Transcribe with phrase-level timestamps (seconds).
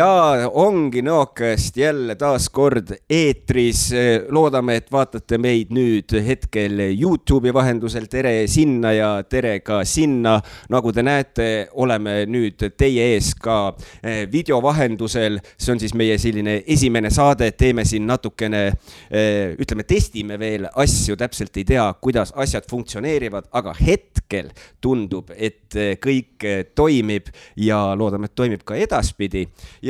[0.00, 3.90] ja ongi Nõokast jälle taas kord eetris.
[4.32, 8.06] loodame, et vaatate meid nüüd hetkel Youtube'i vahendusel.
[8.08, 10.40] tere sinna ja tere ka sinna.
[10.68, 15.40] nagu te näete, oleme nüüd teie ees ka eh, video vahendusel.
[15.58, 18.72] see on siis meie selline esimene saade, teeme siin natukene,
[19.10, 25.76] eh, ütleme, testime veel asju, täpselt ei tea, kuidas asjad funktsioneerivad, aga hetkel tundub, et
[25.76, 29.46] eh, kõik toimib ja loodame, et toimib ka edaspidi
[29.82, 29.89] ja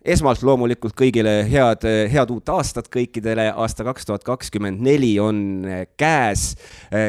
[0.00, 5.42] esmalt loomulikult kõigile head, head uut aastat kõikidele, aasta kaks tuhat kakskümmend neli on
[6.00, 6.54] käes.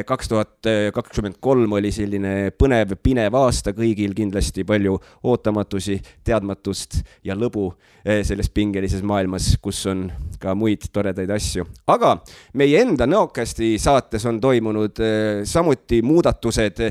[0.08, 7.36] kaks tuhat kakskümmend kolm oli selline põnev, pinev aasta kõigil, kindlasti palju ootamatusi, teadmatust ja
[7.36, 7.70] lõbu
[8.04, 10.10] selles pingelises maailmas, kus on
[10.42, 11.66] ka muid toredaid asju.
[11.88, 12.18] aga
[12.60, 15.00] meie enda Nõokasti saates on toimunud
[15.48, 16.84] samuti muudatused.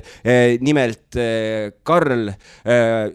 [0.61, 1.21] nimelt
[1.85, 2.33] Karl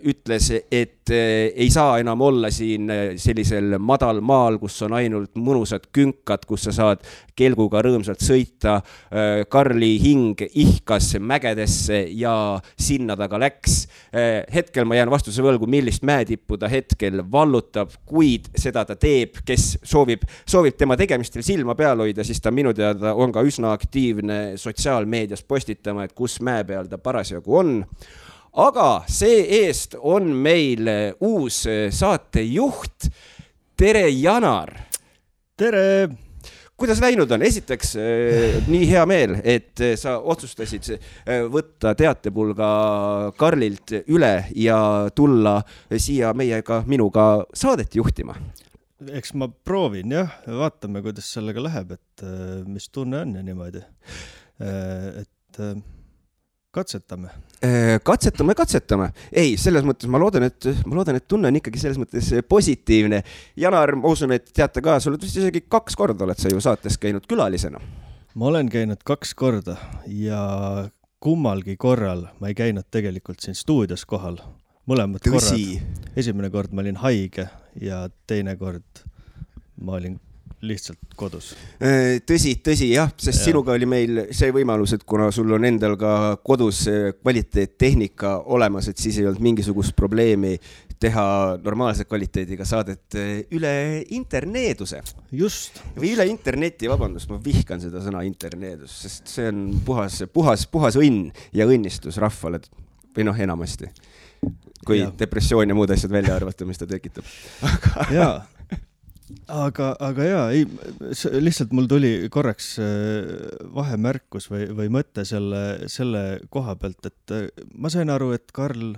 [0.06, 6.46] ütles, et ei saa enam olla siin eh, sellisel madalmaal, kus on ainult mõnusad künkad,
[6.50, 7.04] kus sa saad
[7.38, 8.80] kelguga rõõmsalt sõita.
[9.12, 12.36] Eh, Karli hing ihkas mägedesse ja
[12.80, 13.78] sinna ta ka läks.
[14.14, 19.42] Eh, hetkel ma jään vastuse võlgu, millist mäetippu ta hetkel vallutab, kuid seda ta teeb,
[19.46, 23.76] kes soovib, soovib tema tegemistel silma peal hoida, siis ta minu teada on ka üsna
[23.76, 27.84] aktiivne sotsiaalmeedias postitama, et kus mäe peal ta parasjagu on
[28.56, 33.10] aga see-eest on meil eh, uus eh, saatejuht.
[33.76, 34.72] tere, Janar.
[35.58, 36.08] tere
[36.76, 37.44] kuidas läinud on?
[37.44, 40.88] esiteks eh, nii hea meel, et sa otsustasid
[41.52, 42.70] võtta teatepulga
[43.38, 44.80] Karlilt üle ja
[45.16, 45.58] tulla
[45.92, 48.38] siia meiega, minuga saadet juhtima.
[49.12, 52.28] eks ma proovin jah, vaatame, kuidas sellega läheb, et
[52.68, 53.84] mis tunne on ja niimoodi.
[54.64, 55.62] et
[56.76, 57.30] katsetame.
[57.66, 59.10] Äh, katsetame, katsetame.
[59.32, 63.22] ei, selles mõttes ma loodan, et, ma loodan, et tunne on ikkagi selles mõttes positiivne.
[63.60, 66.62] Janar, ma usun, et teate ka, sa oled vist isegi kaks korda oled sa ju
[66.62, 67.82] saates käinud külalisena.
[68.36, 69.78] ma olen käinud kaks korda
[70.12, 70.90] ja
[71.24, 74.38] kummalgi korral ma ei käinud tegelikult siin stuudios kohal.
[74.86, 75.80] mõlemad Tõsi.
[75.80, 76.12] korrad.
[76.16, 77.48] esimene kord ma olin haige
[77.82, 79.06] ja teine kord
[79.82, 80.20] ma olin
[80.68, 81.54] lihtsalt kodus?
[81.80, 83.52] Äh, tõsi, tõsi jah, sest ja.
[83.52, 86.14] sinuga oli meil see võimalus, et kuna sul on endal ka
[86.46, 86.86] kodus
[87.22, 90.56] kvaliteettehnika olemas, et siis ei olnud mingisugust probleemi
[91.00, 93.74] teha normaalse kvaliteediga saadet äh, üle
[94.16, 95.02] interneeduse.
[95.32, 95.82] just.
[95.98, 100.98] või üle interneti, vabandust, ma vihkan seda sõna interneedus, sest see on puhas, puhas, puhas
[101.00, 102.64] õnn ja õnnistus rahvale
[103.16, 103.92] või noh, enamasti
[104.86, 105.10] kui ja.
[105.18, 107.26] depressioon ja muud asjad välja arvata, mis ta tekitab.
[107.66, 108.10] aga.
[108.14, 108.36] jaa
[109.50, 110.66] aga, aga jaa, ei,
[111.42, 113.32] lihtsalt mul tuli korraks äh,
[113.76, 118.96] vahemärkus või, või mõte selle, selle koha pealt, et äh, ma sain aru, et Karl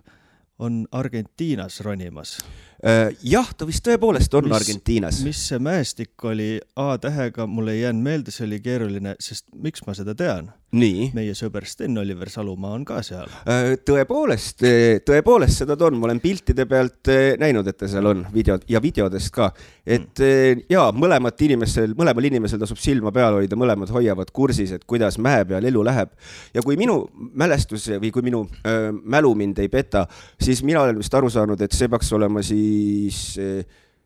[0.60, 2.38] on Argentiinas ronimas
[2.86, 5.24] Äh, jah, ta vist tõepoolest on mis, Argentiinas.
[5.26, 9.98] mis see mäestik oli A-tähega, mul ei jäänud meelde, see oli keeruline, sest miks ma
[9.98, 10.54] seda tean?
[10.78, 13.30] meie sõber Sten-Oliver Salumaa on ka seal.
[13.48, 14.62] Äh, tõepoolest,
[15.08, 18.68] tõepoolest seda ta on, ma olen piltide pealt äh, näinud, et ta seal on, videod
[18.70, 19.48] ja videodest ka.
[19.88, 20.68] et mm.
[20.70, 25.48] jaa, mõlemat inimesel, mõlemal inimesel tasub silma peal hoida, mõlemad hoiavad kursis, et kuidas mäe
[25.50, 26.12] peal elu läheb.
[26.54, 30.06] ja kui minu mälestus või kui minu öö, mälu mind ei peta,
[30.48, 33.62] siis mina olen vist aru saanud, et see peaks olema siis eh,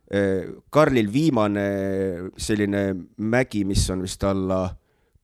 [0.09, 1.65] eh, Karlil viimane
[2.37, 2.85] selline
[3.17, 4.65] mägi, mis on vist alla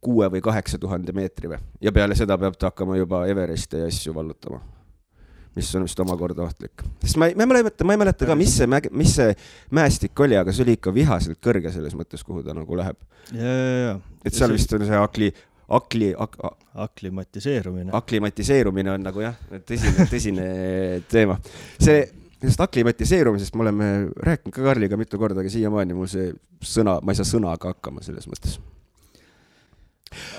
[0.04, 3.90] kuue või kaheksa tuhande meetri või, ja peale seda peab ta hakkama juba Everesti ja
[3.90, 4.62] asju vallutama
[5.58, 6.84] mis on vist omakorda ohtlik.
[7.02, 9.34] sest ma ei, ma ei mäleta, ma ei mäleta ka, mis see mägi, mis see
[9.74, 13.00] mäestik oli, aga see oli ikka vihaselt kõrge selles mõttes, kuhu ta nagu läheb.
[13.34, 15.32] et seal vist on see akli,
[15.68, 16.38] akli ak,,
[16.88, 17.92] aklimatiseerumine.
[17.98, 19.36] aklimatiseerumine on nagu jah,
[19.68, 20.48] tõsine, tõsine
[21.12, 21.40] teema.
[21.80, 22.06] see
[22.38, 23.92] sellest aklimatiseerumisest me oleme
[24.24, 26.32] rääkinud ka Karliga mitu korda, aga siiamaani mul see
[26.64, 28.60] sõna, ma ei saa sõnaga hakkama selles mõttes.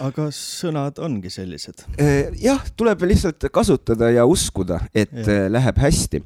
[0.00, 1.82] aga sõnad ongi sellised?
[2.00, 5.26] Eh, jah, tuleb lihtsalt kasutada ja uskuda, et ja.
[5.26, 6.22] Eh, läheb hästi.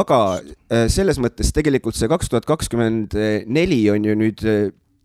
[0.00, 3.14] aga eh, selles mõttes tegelikult see kaks tuhat kakskümmend
[3.46, 4.46] neli on ju nüüd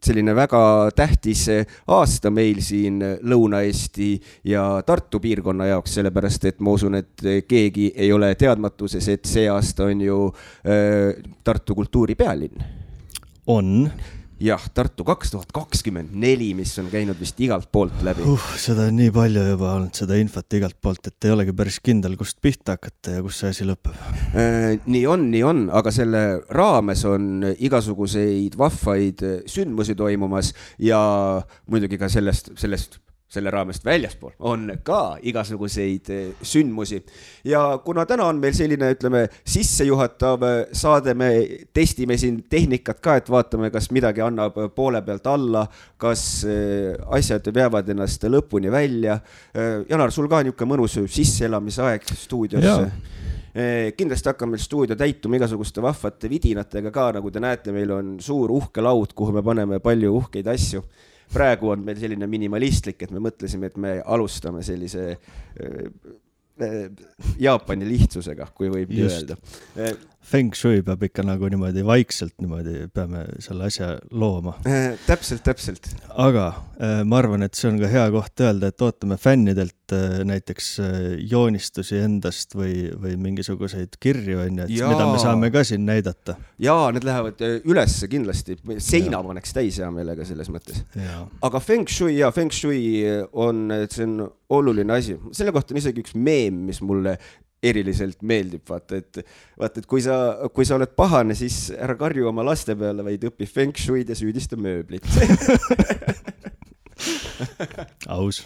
[0.06, 0.62] selline väga
[0.96, 1.46] tähtis
[1.88, 4.10] aasta meil siin Lõuna-Eesti
[4.52, 9.48] ja Tartu piirkonna jaoks, sellepärast et ma usun, et keegi ei ole teadmatuses, et see
[9.52, 12.64] aasta on ju äh, Tartu kultuuripealinn.
[13.48, 13.92] on
[14.42, 18.48] jah, Tartu kaks tuhat kakskümmend neli, mis on käinud vist igalt poolt läbi uh,.
[18.60, 22.18] seda on nii palju juba olnud, seda infot igalt poolt, et ei olegi päris kindel,
[22.20, 23.96] kust pihta hakata ja kus see asi lõpeb
[24.36, 24.76] äh,.
[24.86, 30.52] nii on, nii on, aga selle raames on igasuguseid vahvaid sündmusi toimumas
[30.84, 31.00] ja
[31.72, 37.02] muidugi ka sellest, sellest selle raamest väljaspool on ka igasuguseid eh, sündmusi.
[37.44, 41.30] ja kuna täna on meil selline, ütleme, sissejuhatav eh, saade, me
[41.74, 45.66] testime siin tehnikat ka, et vaatame, kas midagi annab poole pealt alla,
[45.98, 49.18] kas eh, asjad veavad ennast lõpuni välja.
[49.90, 52.92] Janar, sul ka niisugune mõnus sisseelamise aeg stuudiosse?
[53.96, 58.52] kindlasti hakkab meil stuudio täituma igasuguste vahvate vidinatega ka, nagu te näete, meil on suur
[58.52, 60.84] uhke laud, kuhu me paneme palju uhkeid asju
[61.34, 65.80] praegu on meil selline minimalistlik, et me mõtlesime, et me alustame sellise äh,
[66.62, 66.76] äh,
[67.42, 69.40] Jaapani lihtsusega, kui võib nii öelda.
[70.26, 74.96] Feng Shui peab ikka nagu niimoodi vaikselt niimoodi peame selle asja looma äh,.
[75.06, 75.90] täpselt, täpselt.
[76.10, 76.48] aga
[76.82, 80.70] äh, ma arvan, et see on ka hea koht öelda, et ootame fännidelt äh, näiteks
[80.82, 80.98] äh,
[81.30, 84.90] joonistusi endast või, või mingisuguseid kirju, onju, et ja.
[84.90, 86.40] mida me saame ka siin näidata.
[86.62, 90.82] jaa, need lähevad äh, ülesse kindlasti, seina paneks täis hea meelega selles mõttes.
[91.46, 92.82] aga Feng Shui ja Feng Shui
[93.32, 94.26] on, see on
[94.56, 97.20] oluline asi, selle kohta on isegi üks meem, mis mulle
[97.66, 99.22] eriliselt meeldib, vaata, et
[99.60, 100.16] vaata, et kui sa,
[100.54, 104.18] kui sa oled pahane, siis ära karju oma laste peale, vaid õpi feng shui'd ja
[104.18, 105.06] süüdista mööblit
[108.16, 108.46] aus.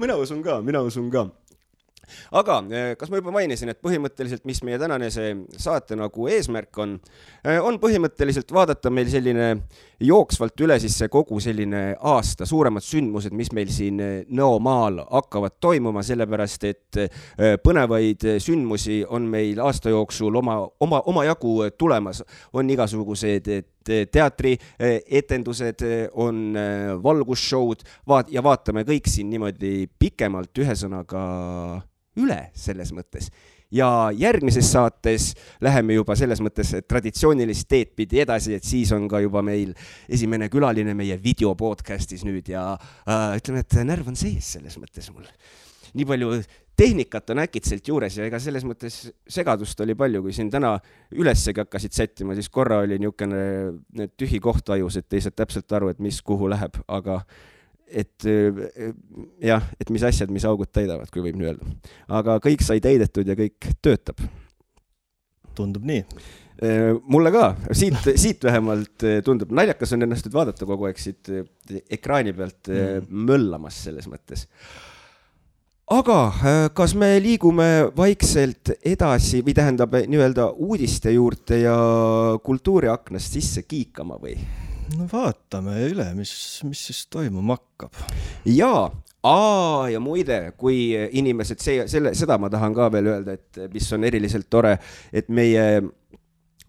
[0.00, 1.26] mina usun ka, mina usun ka
[2.32, 6.78] aga eh, kas ma juba mainisin, et põhimõtteliselt, mis meie tänane see saate nagu eesmärk
[6.82, 6.96] on,
[7.44, 9.48] eh, on põhimõtteliselt vaadata meil selline
[10.02, 15.00] jooksvalt üle siis see kogu selline aasta suuremad sündmused, mis meil siin eh, Nõo maal
[15.10, 16.98] hakkavad toimuma, sellepärast et
[17.64, 22.22] põnevaid sündmusi on meil aasta jooksul oma, oma, omajagu tulemas,
[22.56, 23.48] on igasugused
[23.84, 26.56] teatrietendused, on
[27.02, 31.22] valgusshow'd, vaat- ja vaatame kõik siin niimoodi pikemalt, ühesõnaga
[32.20, 33.30] üle selles mõttes.
[33.72, 35.30] ja järgmises saates
[35.64, 39.72] läheme juba selles mõttes traditsioonilist teed pidi edasi, et siis on ka juba meil
[40.08, 45.08] esimene külaline meie video podcast'is nüüd ja äh, ütleme, et närv on sees selles mõttes
[45.14, 45.24] mul.
[45.94, 46.42] nii palju
[46.76, 48.98] tehnikat on äkitselt juures ja ega selles mõttes
[49.28, 50.74] segadust oli palju, kui siin täna
[51.16, 55.92] ülessegi hakkasid sättima, siis korra oli niisugune tühi koht ajus, et ei saa täpselt aru,
[55.92, 57.22] et mis kuhu läheb, aga
[57.88, 58.92] et eh,
[59.42, 61.72] jah, et mis asjad, mis augud täidavad, kui võib nii öelda.
[62.20, 64.22] aga kõik sai täidetud ja kõik töötab.
[65.56, 66.04] tundub nii.
[66.62, 71.00] Eh, mulle ka, siit, siit vähemalt eh, tundub, naljakas on ennast nüüd vaadata kogu aeg
[71.00, 71.28] siit
[71.90, 73.12] ekraani pealt mm.
[73.28, 74.46] möllamas selles mõttes
[75.92, 76.18] aga
[76.76, 81.76] kas me liigume vaikselt edasi või tähendab nii-öelda uudiste juurde ja
[82.44, 84.38] kultuuriaknast sisse kiikama või?
[84.98, 86.34] No vaatame üle, mis,
[86.68, 87.96] mis siis toimuma hakkab.
[88.48, 88.84] jaa,
[89.22, 93.90] aa ja muide, kui inimesed, see, selle, seda ma tahan ka veel öelda, et mis
[93.96, 94.76] on eriliselt tore,
[95.12, 95.66] et meie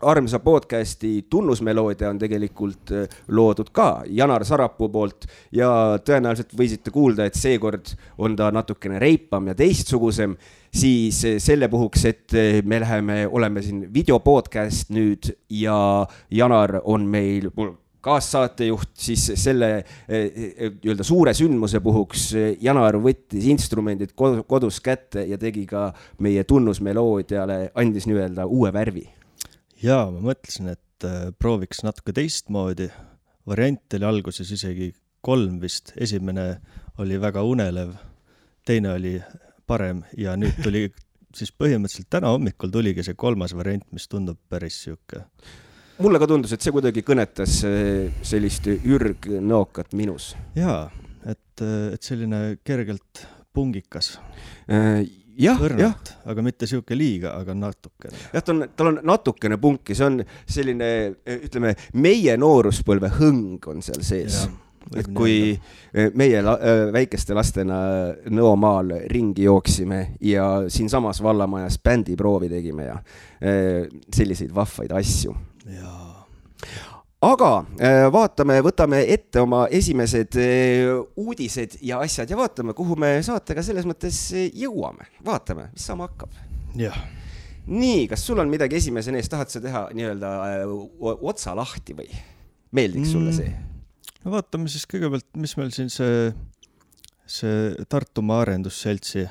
[0.03, 5.69] armsa podcast'i tunnusmeloodia on tegelikult äh, loodud ka Janar Sarapuu poolt ja
[6.06, 10.35] tõenäoliselt võisite kuulda, et seekord on ta natukene reipam ja teistsugusem,
[10.73, 15.77] siis äh, selle puhuks, et äh, me läheme, oleme siin video podcast nüüd ja
[16.31, 17.73] Janar on meil, mul
[18.04, 25.24] kaassaatejuht siis selle eh, eh, nii-öelda suure sündmuse puhuks eh, Janar võttis instrumendid kodus kätte
[25.30, 25.88] ja tegi ka
[26.24, 29.06] meie tunnusmeloodiale, andis nii-öelda uue värvi.
[29.83, 31.07] ja ma mõtlesin, et
[31.40, 32.90] prooviks natuke teistmoodi.
[33.48, 36.48] variante oli alguses isegi kolm vist, esimene
[37.00, 37.95] oli väga unelev,
[38.66, 39.18] teine oli
[39.68, 40.90] parem ja nüüd tuli
[41.33, 45.24] siis põhimõtteliselt täna hommikul tuligi see kolmas variant, mis tundub päris sihuke
[46.02, 50.33] mulle ka tundus, et see kuidagi kõnetas eh, sellist ürgnookat minus.
[50.57, 50.88] jaa,
[51.26, 54.16] et, et selline kergelt pungikas
[54.66, 55.04] äh,
[55.38, 55.94] jah, jah.
[56.26, 58.18] aga mitte sihuke liiga, aga natukene.
[58.33, 60.19] jah, ta on, tal on natukene punki, see on
[60.50, 60.90] selline,
[61.38, 64.44] ütleme, meie nooruspõlve hõng on seal sees.
[64.97, 66.57] et kui eh, meie la,
[66.92, 67.78] väikeste lastena
[68.33, 73.00] Nõomaal ringi jooksime ja siinsamas vallamajas bändiproovi tegime ja
[74.14, 75.31] selliseid vahvaid asju
[75.69, 76.23] jaa
[77.23, 83.15] aga äh, vaatame, võtame ette oma esimesed äh, uudised ja asjad ja vaatame, kuhu me
[83.25, 86.33] saatega selles mõttes äh, jõuame, vaatame, mis saama hakkab.
[86.79, 86.97] jah.
[87.67, 90.33] nii, kas sul on midagi esimesena ees, tahad sa teha nii-öelda
[91.13, 92.09] otsa lahti või
[92.75, 93.39] meeldiks sulle mm.
[93.39, 94.11] see?
[94.25, 96.33] no vaatame siis kõigepealt, mis meil siin see,
[97.39, 99.27] see Tartumaa Arendusseltsi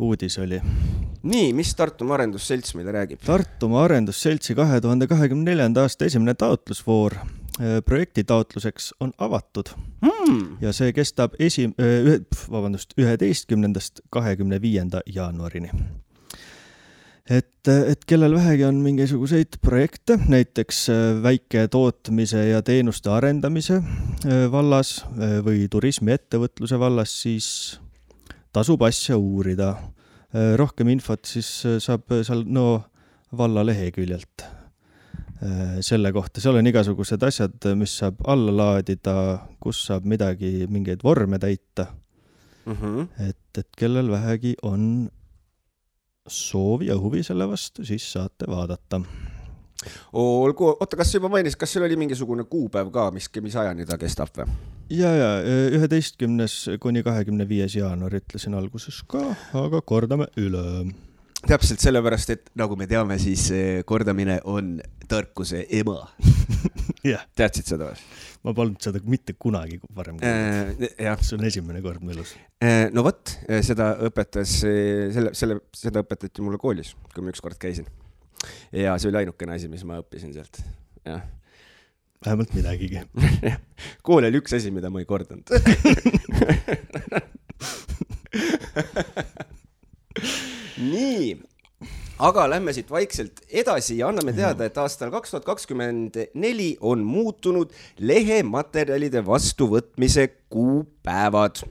[0.00, 0.60] uudis oli.
[1.22, 3.20] nii, mis Tartumaa Arendusselts meile räägib?
[3.26, 10.44] Tartumaa Arendusseltsi kahe tuhande kahekümne neljanda aasta esimene taotlusvoor äh, projekti taotluseks on avatud hmm.
[10.60, 12.14] ja see kestab esi-, äh,
[12.50, 15.70] vabandust, üheteistkümnendast kahekümne viienda jaanuarini.
[17.30, 25.00] et, et kellel vähegi on mingisuguseid projekte, näiteks äh, väiketootmise ja teenuste arendamise äh, vallas
[25.04, 27.80] äh, või turismiettevõtluse vallas, siis
[28.52, 29.74] tasub asja uurida.
[30.56, 31.48] rohkem infot siis
[31.82, 32.80] saab seal Nõo
[33.36, 34.44] valla leheküljelt
[35.80, 39.14] selle kohta, seal on igasugused asjad, mis saab alla laadida,
[39.58, 41.86] kus saab midagi, mingeid vorme täita
[42.66, 42.76] mm.
[42.76, 43.28] -hmm.
[43.28, 45.10] et, et kellel vähegi on
[46.28, 49.00] soovi ja huvi selle vastu, siis saate vaadata.
[50.12, 53.86] Olgu, oota, kas sa juba mainisid, kas seal oli mingisugune kuupäev ka, mis, mis ajani
[53.88, 54.56] ta kestab või?
[54.92, 55.30] ja, ja
[55.76, 59.22] üheteistkümnes kuni kahekümne viies jaanuar ütlesin alguses ka,
[59.56, 60.64] aga kordame üle
[61.46, 64.74] täpselt sellepärast, et nagu me teame, siis eh, kordamine on
[65.08, 66.02] tarkuse ema
[67.06, 67.24] yeah..
[67.36, 68.04] teadsid seda või?
[68.44, 71.24] ma polnud seda mitte kunagi varem kuulnud äh,.
[71.24, 72.34] see on esimene kord mu elus
[72.64, 72.88] äh,.
[72.92, 77.60] no vot, äh, seda õpetas, äh, selle, selle, seda õpetati mulle koolis, kui ma ükskord
[77.60, 77.88] käisin.
[78.72, 80.62] Ja see oli ainukene asi, mis ma õppisin sealt,
[81.06, 81.22] jah.
[82.24, 83.00] vähemalt midagigi.
[84.06, 85.46] Kool oli üks asi, mida ma ei kordanud.
[90.80, 91.36] Nii.
[92.20, 97.00] Aga lähme siit vaikselt edasi ja anname teada, et aastal kaks tuhat kakskümmend neli on
[97.00, 101.62] muutunud lehematerjalide vastuvõtmise kuupäevad.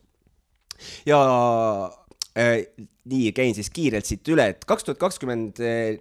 [1.06, 1.20] ja
[3.10, 5.60] nii, käin siis kiirelt siit üle, et kaks tuhat kakskümmend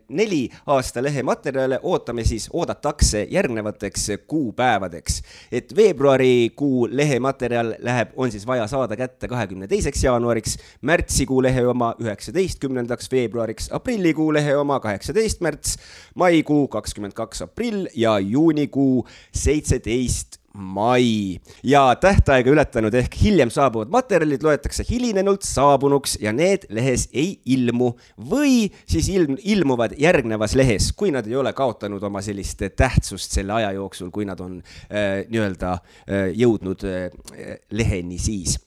[0.08, 5.23] neli aasta lehematerjale ootame siis, oodatakse järgnevateks kuupäevadeks.
[5.52, 11.94] et veebruarikuu lehematerjal läheb, on siis vaja saada kätte kahekümne teiseks jaanuariks, märtsikuu lehe oma
[12.02, 15.78] üheksateistkümnendaks veebruariks, aprillikuu lehe oma kaheksateist märts,
[16.14, 21.38] maikuu kakskümmend kaks aprill ja juunikuu seitseteist mai.
[21.62, 27.93] Ja tähtaega ületanud ehk hiljem saabuvad materjalid loetakse hilinenult saabunuks ja need lehes ei ilmu.
[28.31, 33.59] Või siis ilm, ilmuvad järgnevas lehes, kui nad ei ole kaotanud oma sellist tähtsust selle
[33.61, 38.59] aja jooksul, kui nad on äh, nii-öelda äh, jõudnud äh, leheni siis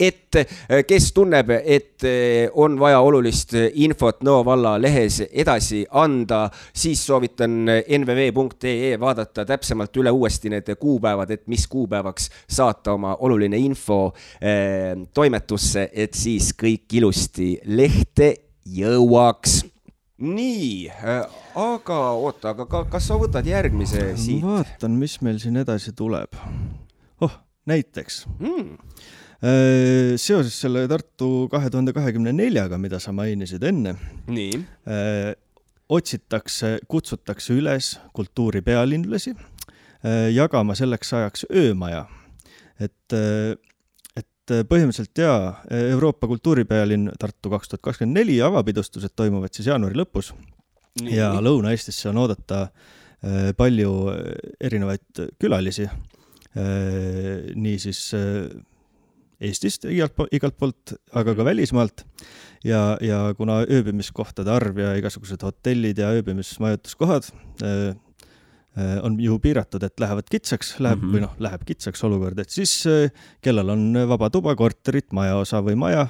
[0.00, 6.46] et äh, kes tunneb, et äh, on vaja olulist infot Nõo valla lehes edasi anda,
[6.76, 13.58] siis soovitan nvv.ee vaadata täpsemalt üle uuesti need kuupäevad, et mis kuupäevaks saata oma oluline
[13.58, 14.12] info
[15.14, 18.32] toimetusse, et siis kõik ilusti lehte
[18.66, 19.60] jõuaks
[20.20, 20.90] nii,
[21.56, 24.44] aga oota, aga kas sa võtad järgmise siit?
[24.44, 26.36] vaatan, mis meil siin edasi tuleb.
[27.24, 27.40] oh,
[27.70, 28.76] näiteks mm
[29.40, 33.94] seoses selle Tartu kahe tuhande kahekümne neljaga, mida sa mainisid enne.
[34.28, 35.32] nii äh,
[35.88, 42.04] otsitakse, kutsutakse üles kultuuri pealinlasi äh, jagama selleks ajaks öömaja.
[42.80, 43.12] et,
[44.16, 50.34] et põhimõtteliselt jaa, Euroopa kultuuripealinn Tartu kaks tuhat kakskümmend neli avapidustused toimuvad siis jaanuari lõpus.
[51.08, 52.68] ja Lõuna-Eestisse on oodata
[53.56, 53.92] palju
[54.60, 55.88] erinevaid külalisi.
[57.54, 58.00] niisiis
[59.40, 62.04] Eestist igalt, igalt poolt, aga ka välismaalt.
[62.64, 67.30] ja, ja kuna ööbimiskohtade arv ja igasugused hotellid ja ööbimismajutuskohad
[67.64, 67.94] äh,
[68.76, 71.14] äh, on ju piiratud, et lähevad kitsaks, läheb mm -hmm.
[71.14, 73.08] või noh, läheb kitsaks olukord, et siis äh,
[73.40, 76.06] kellel on vaba tuba, korterit, majaosa või maja,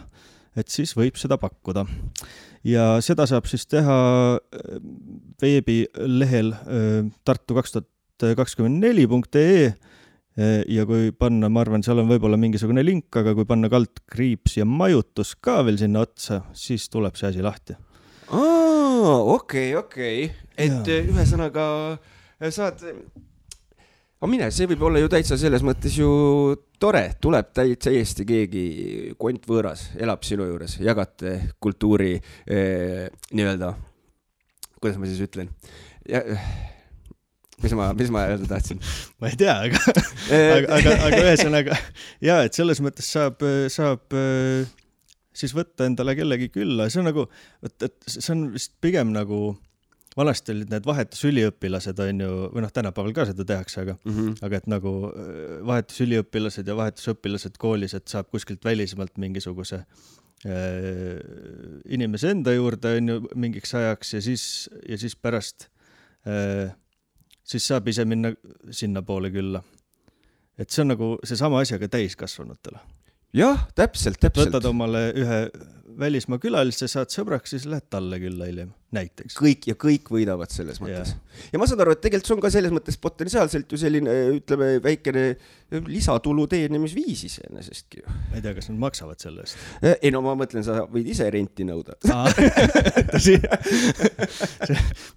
[0.56, 1.86] et siis võib seda pakkuda.
[2.64, 4.40] ja seda saab siis teha
[5.42, 6.54] veebilehel
[7.24, 9.72] tartu kaks tuhat kakskümmend neli punkt ee
[10.38, 14.66] ja kui panna, ma arvan, seal on võib-olla mingisugune link, aga kui panna kaldkriips ja
[14.68, 17.76] majutus ka veel sinna otsa, siis tuleb see asi lahti.
[18.30, 21.02] aa, okei, okei, et ja.
[21.02, 21.66] ühesõnaga
[22.38, 22.86] eh, saad,
[24.20, 26.08] aga mine, see võib olla ju täitsa selles mõttes ju
[26.80, 28.64] tore, tuleb täiesti keegi
[29.20, 33.74] kontvõõras, elab sinu juures, jagate kultuuri eh, nii-öelda,
[34.78, 35.50] kuidas ma siis ütlen
[36.08, 36.22] ja,
[37.62, 38.82] mis ma, mis ma öelda tahtsin?
[39.22, 39.80] ma ei tea, aga
[40.56, 41.80] aga, aga, aga ühesõnaga
[42.24, 44.18] ja, et selles mõttes saab, saab
[45.36, 47.26] siis võtta endale kellegi külla, see on nagu,
[47.64, 49.54] vot, et see on vist pigem nagu
[50.18, 54.38] vanasti olid need vahetusüliõpilased, on ju, või noh, tänapäeval ka seda tehakse, aga mm, -hmm.
[54.46, 54.94] aga et nagu
[55.68, 61.20] vahetusüliõpilased ja vahetusõpilased koolis, et saab kuskilt välismaalt mingisuguse äh,
[61.88, 64.44] inimese enda juurde, on ju, mingiks ajaks ja siis,
[64.88, 65.68] ja siis pärast
[66.26, 66.74] äh,
[67.50, 68.32] siis saab ise minna
[68.70, 69.62] sinnapoole külla.
[70.60, 72.78] et see on nagu seesama asi, aga täiskasvanutele.
[73.36, 74.50] Jah, täpselt, täpselt.
[74.50, 75.42] võtad omale ühe
[76.00, 79.34] välismaa külalisse, saad sõbraks, siis lähed talle külla hiljem, näiteks.
[79.38, 81.14] kõik ja kõik võidavad selles mõttes.
[81.52, 84.66] ja ma saan aru, et tegelikult see on ka selles mõttes potentsiaalselt ju selline, ütleme,
[84.84, 85.24] väikene
[85.90, 88.06] lisatulu teenimisviis iseenesestki ju.
[88.08, 89.54] ma ei tea, kas nad maksavad selle eest?
[89.92, 91.98] ei no ma mõtlen, sa võid ise renti nõuda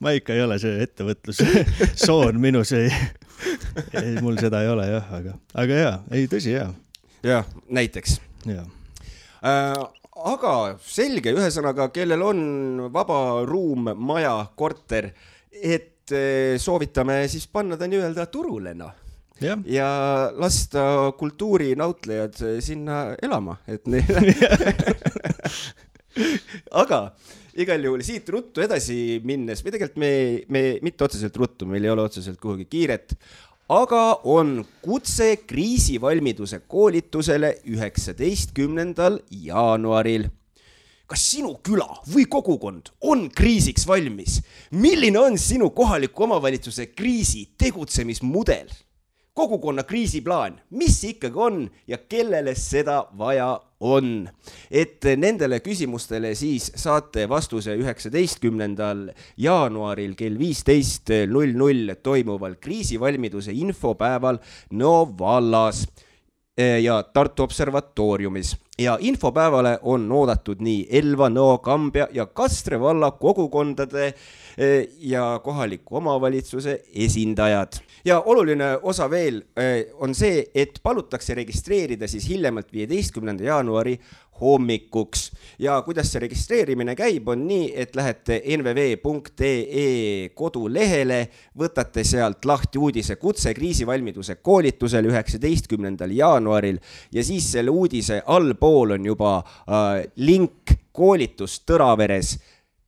[0.04, 2.90] ma ikka ei ole see ettevõtlussoon minus ei,
[4.02, 6.72] ei, mul seda ei ole jah, aga, aga jaa, ei tõsi jaa.
[7.72, 8.20] Näiteks.
[8.48, 9.78] Äh,
[10.14, 10.54] aga
[10.84, 12.42] selge, ühesõnaga, kellel on
[12.94, 15.14] vaba ruum, maja, korter,
[15.52, 19.04] et äh, soovitame siis panna ta nii-öelda turule, noh
[19.42, 19.58] ja.
[19.66, 19.88] ja
[20.36, 24.04] lasta kultuurinautlejad äh, sinna elama, et neil
[26.84, 27.00] aga
[27.60, 30.12] igal juhul siit ruttu edasi minnes, või tegelikult me,
[30.54, 33.16] me mitte otseselt ruttu, meil ei ole otseselt kuhugi kiiret,
[33.70, 40.28] aga on kutse kriisivalmiduse koolitusele üheksateistkümnendal jaanuaril.
[41.08, 44.42] kas sinu küla või kogukond on kriisiks valmis?
[44.72, 48.68] milline on sinu kohaliku omavalitsuse kriisi tegutsemismudel?
[49.34, 54.30] kogukonna kriisiplaan, mis see ikkagi on ja kellele seda vaja on.
[54.72, 64.40] et nendele küsimustele siis saate vastuse üheksateistkümnendal jaanuaril kell viisteist null null toimuval kriisivalmiduse infopäeval
[64.74, 65.86] Nõo vallas
[66.58, 74.08] ja Tartu Observatooriumis ja infopäevale on oodatud nii Elva, Nõo, Kambja ja Kastre valla kogukondade
[74.08, 74.14] eh,
[75.00, 77.80] ja kohaliku omavalitsuse esindajad.
[78.06, 79.42] ja oluline osa veel
[79.94, 84.00] on see, et palutakse registreerida siis hiljemalt viieteistkümnenda jaanuari
[84.42, 91.20] hommikuks ja kuidas see registreerimine käib, on nii, et lähete nvv.ee kodulehele,
[91.60, 96.80] võtate sealt lahti uudise kutse kriisivalmiduse koolitusel üheksateistkümnendal jaanuaril
[97.12, 102.36] ja siis selle uudise allpool on juba äh, link koolitus Tõraveres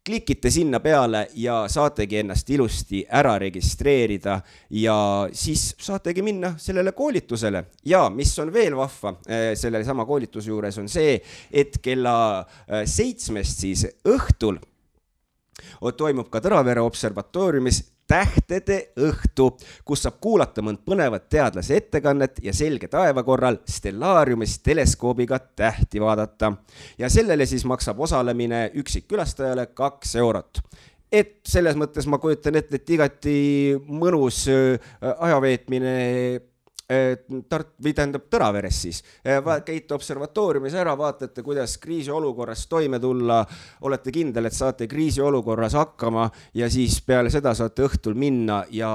[0.06, 4.40] klikite sinna peale ja saategi ennast ilusti ära registreerida
[4.70, 4.98] ja
[5.34, 7.64] siis saategi minna sellele koolitusele.
[7.86, 11.18] ja mis on veel vahva eh, selle sama koolituse juures on see,
[11.52, 14.60] et kella eh, seitsmest siis õhtul
[15.98, 19.50] toimub ka Tõravere observatooriumis tähtede õhtu,
[19.86, 26.54] kus saab kuulata mõnd põnevat teadlase ettekannet ja selge taeva korral stellaariumis teleskoobiga tähti vaadata.
[26.98, 30.62] ja sellele siis maksab osalemine üksikkülastajale kaks eurot
[31.12, 33.38] et selles mõttes ma kujutan ette, et igati
[33.88, 35.96] mõnus äh, ajaveetmine
[36.86, 39.00] Tart- või tähendab Tõraveres siis,
[39.66, 43.40] käite observatooriumis ära, vaatate, kuidas kriisiolukorras toime tulla,
[43.82, 48.92] olete kindel, et saate kriisiolukorras hakkama ja siis peale seda saate õhtul minna ja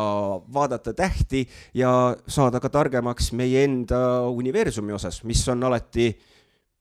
[0.54, 1.42] vaadata tähti
[1.74, 6.12] ja saada ka targemaks meie enda universumi osas, mis on alati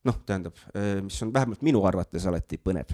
[0.06, 0.62] noh, tähendab,
[1.02, 2.94] mis on vähemalt minu arvates alati põnev.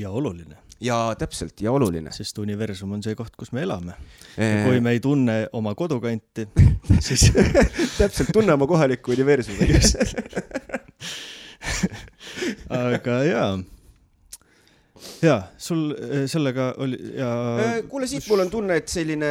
[0.00, 2.12] Ja oluline ja täpselt ja oluline.
[2.12, 3.92] sest universum on see koht, kus me elame.
[4.36, 6.48] kui me ei tunne oma kodukanti,
[7.06, 7.28] siis
[8.00, 9.68] täpselt, tunne oma kohalikku universumi
[12.80, 13.52] aga jaa
[15.22, 17.30] ja sul eh, sellega oli ja.
[17.88, 19.30] kuule, siit mul on tunne, et selline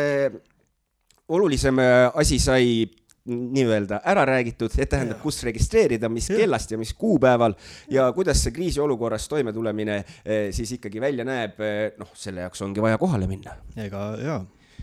[1.30, 1.78] olulisem
[2.14, 2.86] asi sai
[3.30, 7.54] nii-öelda ära räägitud, et tähendab, kus registreerida, mis kellast ja mis kuupäeval
[7.92, 11.60] ja kuidas see kriisiolukorras toimetulemine eh, siis ikkagi välja näeb.
[11.64, 13.52] Eh, noh, selle jaoks ongi vaja kohale minna.
[13.78, 14.40] ega jaa.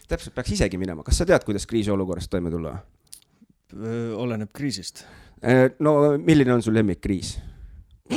[0.09, 2.79] täpselt, peaks isegi minema, kas sa tead, kuidas kriisiolukorras toime tulla?
[4.17, 5.05] oleneb kriisist.
[5.43, 7.39] Eh, no milline on su lemmikkriis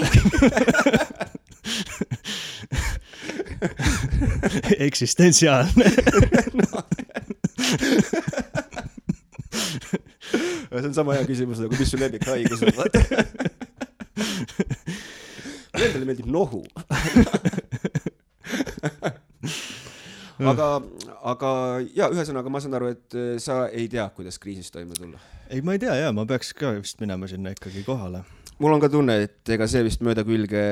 [4.87, 5.85] eksistentsiaalne
[6.53, 6.83] no
[10.77, 12.99] see on sama hea küsimus nagu, mis su lemmikhaigus on, vaata.
[15.79, 16.63] Endale meeldib nohu
[20.47, 20.67] aga,
[21.33, 21.51] aga
[21.95, 25.19] ja ühesõnaga ma saan aru, et äh, sa ei tea, kuidas kriisis toime tulla.
[25.49, 28.23] ei, ma ei tea ja ma peaks ka vist minema sinna ikkagi kohale.
[28.59, 30.63] mul on ka tunne, et ega see vist mööda külge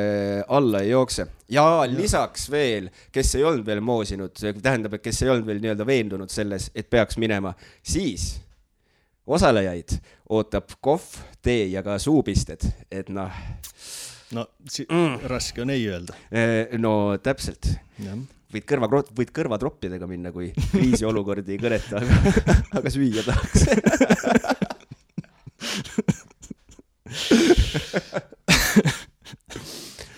[0.47, 1.27] alla ei jookse.
[1.51, 5.87] ja lisaks veel, kes ei olnud veel moosinud, tähendab, et kes ei olnud veel nii-öelda
[5.87, 8.35] veendunud selles, et peaks minema, siis
[9.27, 9.97] osalejaid
[10.33, 11.03] ootab kohv,
[11.43, 13.31] tee ja ka suupisted, et noh.
[14.35, 14.47] no
[14.87, 15.27] mm.
[15.31, 16.15] raske on ei öelda.
[16.79, 17.69] no täpselt.
[18.53, 22.13] võid kõrva, võid kõrvatroppidega minna, kui kriisiolukord ei kõneta, aga,
[22.79, 23.67] aga süüa tahaks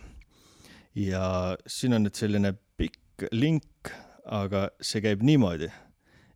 [0.95, 3.89] ja siin on nüüd selline pikk link,
[4.25, 5.71] aga see käib niimoodi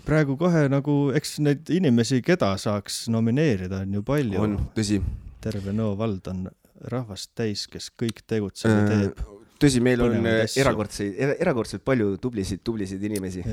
[0.07, 4.41] praegu kohe nagu, eks neid inimesi, keda saaks nomineerida, on ju palju.
[4.43, 4.99] on, tõsi.
[5.45, 6.49] terve Nõo vald on
[6.89, 9.21] rahvast täis, kes kõik tegutseb ja äh, teeb.
[9.61, 13.45] tõsi, meil on erakordseid, erakordselt palju tublisid, tublisid inimesi.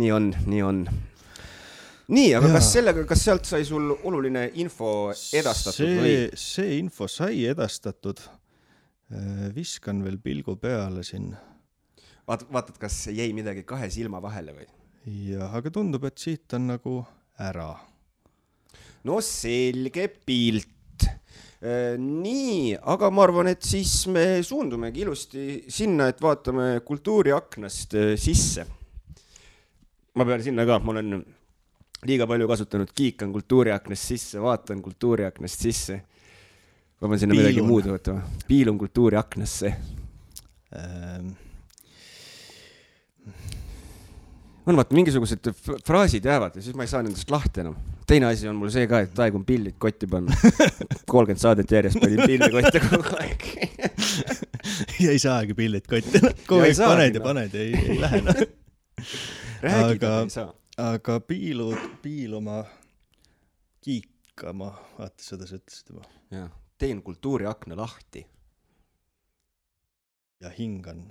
[0.00, 0.84] nii on, nii on
[2.10, 2.56] nii, aga ja.
[2.58, 6.16] kas sellega, kas sealt sai sul oluline info edastatud see, või?
[6.38, 8.22] see info sai edastatud.
[9.10, 11.32] Äh, viskan veel pilgu peale siin.
[12.28, 14.68] vaat-, vaatad, kas jäi midagi kahe silma vahele või?
[15.30, 16.98] jah, aga tundub, et siit on nagu
[17.40, 17.72] ära.
[19.06, 20.79] no selge pilt äh,
[21.60, 28.64] nii, aga ma arvan, et siis me suundumegi ilusti sinna, et vaatame kultuuriaknast äh, sisse.
[30.16, 31.18] ma pean sinna ka, ma olen
[32.08, 36.00] liiga palju kasutanud, kiikan kultuuriaknast sisse, vaatan kultuuriaknast sisse.
[37.00, 39.76] ma pean sinna midagi muud võtma, piilun kultuuriaknasse
[40.76, 41.36] ähm..
[44.70, 45.50] On vaata, mingisugused
[45.86, 47.76] fraasid jäävad ja siis ma ei saa nendest lahti enam.
[48.06, 50.34] teine asi on mul see ka, et aeg on pillid kotti panna.
[51.12, 53.44] kolmkümmend saadet järjest panin pilli kotti kogu aeg
[55.04, 58.48] ja ei saagi pillid kotti, kogu aeg paned ja paned ja ei, ei lähe noh.
[59.66, 62.62] räägida ei saa aga piilud, piiluma,
[63.84, 66.06] kiikama, vaata seda sa ütlesid juba.
[66.32, 68.24] jah, teen kultuuriakna lahti.
[70.40, 71.02] ja hingan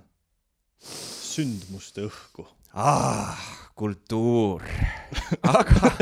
[0.82, 2.48] sündmuste õhku.
[2.74, 3.38] Ah,
[3.74, 4.62] kultuur
[5.58, 5.90] aga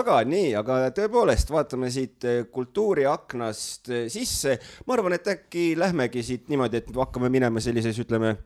[0.00, 4.58] aga nii, aga tõepoolest vaatame siit eh, kultuuriaknast eh, sisse.
[4.86, 8.36] ma arvan, et äkki lähmegi siit niimoodi, et hakkame minema sellises, ütleme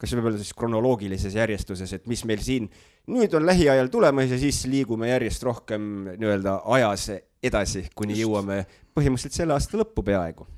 [0.00, 2.70] kas võib öelda siis kronoloogilises järjestuses, et mis meil siin
[3.12, 7.10] nüüd on lähiajal tulemas ja siis liigume järjest rohkem nii-öelda ajas
[7.44, 8.24] edasi, kuni just.
[8.24, 8.62] jõuame
[8.96, 10.48] põhimõtteliselt selle aasta lõppu peaaegu.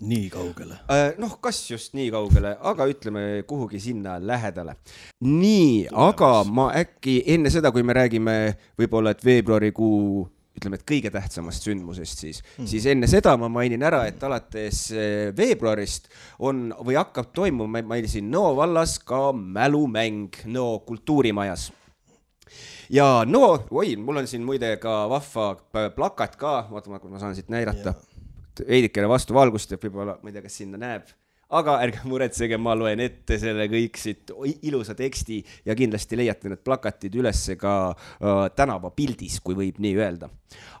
[0.00, 0.78] Nii kaugele?
[0.92, 4.76] Äh, noh, kas just nii kaugele, aga ütleme kuhugi sinna lähedale.
[5.24, 8.34] nii, aga ma äkki enne seda, kui me räägime
[8.78, 10.26] võib-olla, et veebruarikuu
[10.58, 14.84] ütleme, et kõige tähtsamast sündmusest siis mm., siis enne seda ma mainin ära, et alates
[14.90, 16.10] eh, veebruarist
[16.42, 21.70] on või hakkab toimuma, ma mainisin Nõo vallas ka mälumäng Nõo kultuurimajas
[22.90, 25.50] ja no oi, mul on siin muide ka vahva
[25.94, 28.17] plakat ka, vaata, ma saan siit näidata yeah..
[28.66, 31.08] Veidikene vastu valgust, et võib-olla, ma ei tea, kas sinna näeb.
[31.48, 34.32] Aga ärge muretsege, ma loen ette selle kõik siit
[34.68, 40.28] ilusa teksti ja kindlasti leiate need plakatid ülesse ka äh, tänavapildis, kui võib nii öelda.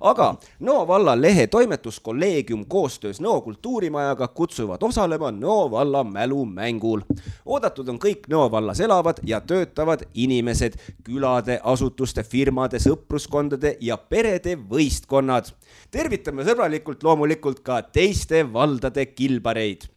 [0.00, 0.28] aga
[0.64, 7.04] Nõo valla lehe toimetuskolleegium koostöös Nõo kultuurimajaga kutsuvad osalema Nõo valla mälumängul.
[7.46, 14.56] oodatud on kõik Nõo vallas elavad ja töötavad inimesed, külade, asutuste, firmade, sõpruskondade ja perede
[14.56, 15.48] võistkonnad.
[15.90, 19.88] tervitame sõbralikult loomulikult ka teiste valdade kilbareid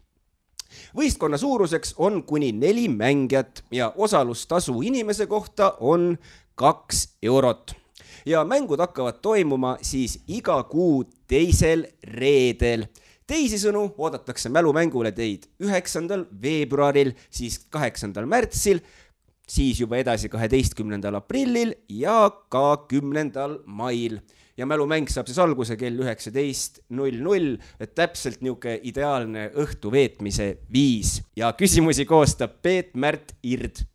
[0.98, 6.18] võistkonna suuruseks on kuni neli mängijat ja osalustasu inimese kohta on
[6.56, 7.76] kaks eurot.
[8.26, 12.86] ja mängud hakkavad toimuma siis iga kuu teisel reedel
[13.32, 18.82] teisisõnu oodatakse mälumängule teid üheksandal veebruaril, siis kaheksandal märtsil,
[19.48, 24.20] siis juba edasi kaheteistkümnendal aprillil ja ka kümnendal mail
[24.58, 30.56] ja mälumäng saab siis alguse kell üheksateist null null, et täpselt niisugune ideaalne õhtu veetmise
[30.74, 33.86] viis ja küsimusi koostab Peet Märt Ird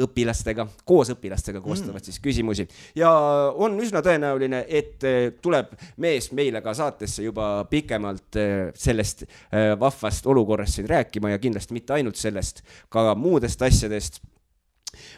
[0.00, 2.06] õpilastega, koos õpilastega koostavad mm.
[2.08, 2.66] siis küsimusi
[2.98, 3.10] ja
[3.54, 9.74] on üsna tõenäoline, et eh, tuleb mees meile ka saatesse juba pikemalt eh, sellest eh,
[9.78, 14.20] vahvast olukorrast siin rääkima ja kindlasti mitte ainult sellest, ka muudest asjadest.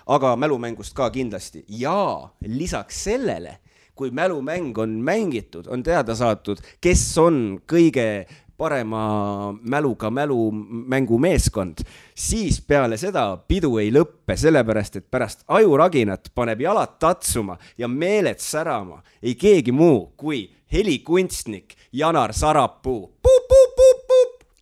[0.06, 3.58] aga mälumängust ka kindlasti ja lisaks sellele
[3.96, 11.82] kui mälumäng on mängitud, on teada saadud, kes on kõige parema mäluga mälumängumeeskond,
[12.14, 18.40] siis peale seda pidu ei lõppe, sellepärast et pärast ajuraginat paneb jalad tatsuma ja meeled
[18.40, 23.12] särama ei keegi muu kui helikunstnik Janar Sarapuu.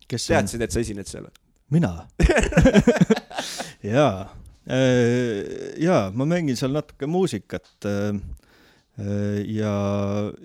[0.07, 1.27] teadsid, et sa esined seal?
[1.71, 2.05] mina
[3.95, 4.27] jaa,
[5.81, 8.19] jaa, ma mängin seal natuke muusikat Äh,
[9.47, 9.71] ja,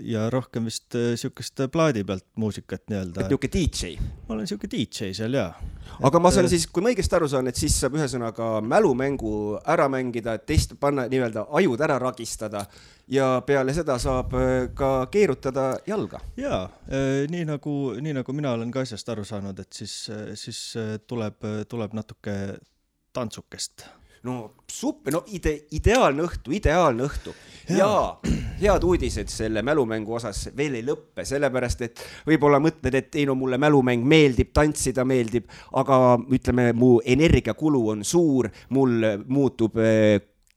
[0.03, 3.23] ja rohkem vist äh, siukest plaadi pealt muusikat nii-öelda.
[3.23, 3.93] et niuke DJ?
[4.27, 5.53] ma olen siuke DJ seal jaa.
[6.01, 6.23] aga et...
[6.23, 9.87] ma saan äh, siis, kui ma õigesti aru saan, et siis saab ühesõnaga mälumängu ära
[9.93, 12.65] mängida, test, panna nii-öelda ajud ära ragistada
[13.11, 14.35] ja peale seda saab
[14.75, 16.19] ka keerutada jalga.
[16.41, 16.65] jaa,
[17.31, 19.95] nii nagu, nii nagu mina olen ka asjast aru saanud, et siis,
[20.35, 20.61] siis
[21.07, 21.39] tuleb,
[21.71, 22.37] tuleb natuke
[23.15, 23.87] tantsukest
[24.23, 27.35] no super, no ide-, ideaalne õhtu, ideaalne õhtu.
[27.71, 28.19] Ja,
[28.63, 33.37] head uudised selle mälumängu osas veel ei lõppe, sellepärast et võib-olla mõtled, et ei no
[33.39, 35.49] mulle mälumäng meeldib, tantsida meeldib,
[35.81, 39.79] aga ütleme, mu energiakulu on suur, mul muutub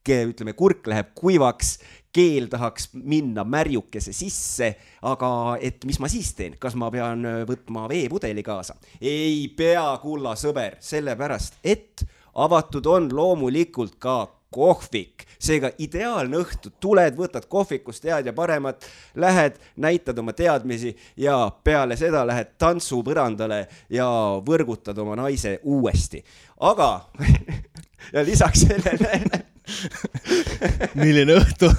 [0.04, 1.78] ütleme, kurk läheb kuivaks,
[2.14, 4.68] keel tahaks minna märjukese sisse,
[5.08, 5.30] aga
[5.64, 8.76] et mis ma siis teen, kas ma pean võtma veepudeli kaasa?
[9.00, 14.16] ei pea, kulla sõber, sellepärast et avatud on loomulikult ka
[14.54, 18.86] kohvik, seega ideaalne õhtu, tuled, võtad kohvikust head ja paremat,
[19.18, 24.06] lähed, näitad oma teadmisi ja peale seda lähed tantsupõrandale ja
[24.46, 26.22] võrgutad oma naise uuesti.
[26.60, 27.08] aga
[28.14, 29.53] ja lisaks sellele
[31.00, 31.70] milline õhtu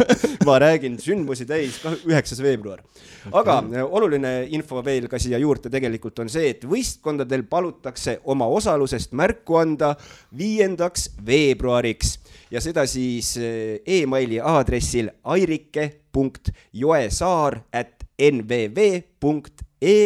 [0.48, 1.74] ma räägin, sündmusi täis,
[2.08, 2.80] üheksas veebruar.
[3.32, 3.80] aga okay.
[3.80, 9.12] Äh, oluline info veel ka siia juurde tegelikult on see, et võistkondadel palutakse oma osalusest
[9.18, 9.90] märku anda
[10.38, 12.10] viiendaks veebruariks
[12.54, 13.44] ja seda siis äh,
[14.02, 17.96] emaili aadressil airike.joesaar at
[18.32, 20.04] nvv.ee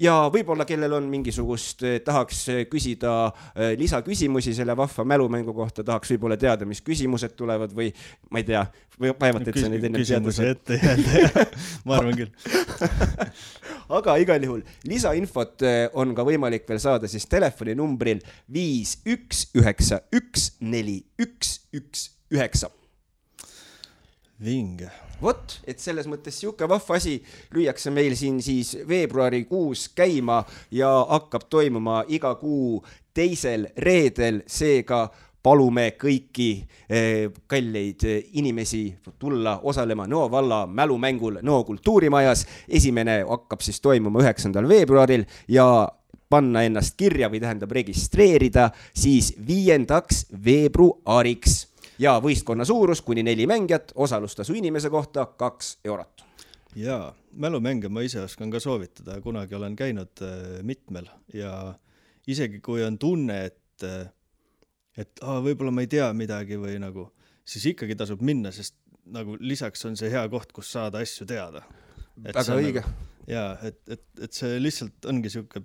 [0.00, 5.84] ja võib-olla, kellel on mingisugust, eh, tahaks eh, küsida eh, lisaküsimusi selle vahva mälumängu kohta,
[5.86, 7.90] tahaks võib-olla teada, mis küsimused tulevad või
[8.32, 8.64] ma ei tea,
[8.98, 10.54] vaevalt, et sa neid enne teada saad.
[10.54, 11.46] ette jääda,
[11.86, 12.32] ma arvan küll
[13.98, 15.62] aga igal juhul lisainfot
[15.98, 22.72] on ka võimalik veel saada siis telefoninumbril viis üks üheksa üks neli üks üks üheksa.
[24.42, 24.90] vinge
[25.22, 27.18] vot, et selles mõttes sihuke vahva asi
[27.54, 32.82] lüüakse meil siin siis veebruarikuus käima ja hakkab toimuma iga kuu
[33.14, 35.08] teisel reedel, seega
[35.42, 36.48] palume kõiki
[36.90, 38.04] eh, kalleid
[38.36, 38.82] inimesi
[39.18, 42.46] tulla osalema Nõo valla mälumängul Nõo kultuurimajas.
[42.68, 45.88] esimene hakkab siis toimuma üheksandal veebruaril ja
[46.28, 51.67] panna ennast kirja või tähendab registreerida siis viiendaks veebruariks
[51.98, 56.24] ja võistkonna suurus kuni neli mängijat, osalustasu inimese kohta kaks eurot.
[56.76, 61.74] jaa, mälumänge ma ise oskan ka soovitada, kunagi olen käinud äh, mitmel ja
[62.26, 64.10] isegi kui on tunne, et, äh,
[64.96, 67.08] et aa, võib-olla ma ei tea midagi või nagu,
[67.44, 68.76] siis ikkagi tasub minna, sest
[69.08, 71.64] nagu lisaks on see hea koht, kus saada asju teada.
[72.22, 73.08] väga õige nagu,.
[73.26, 75.64] jaa, et, et, et see lihtsalt ongi sihuke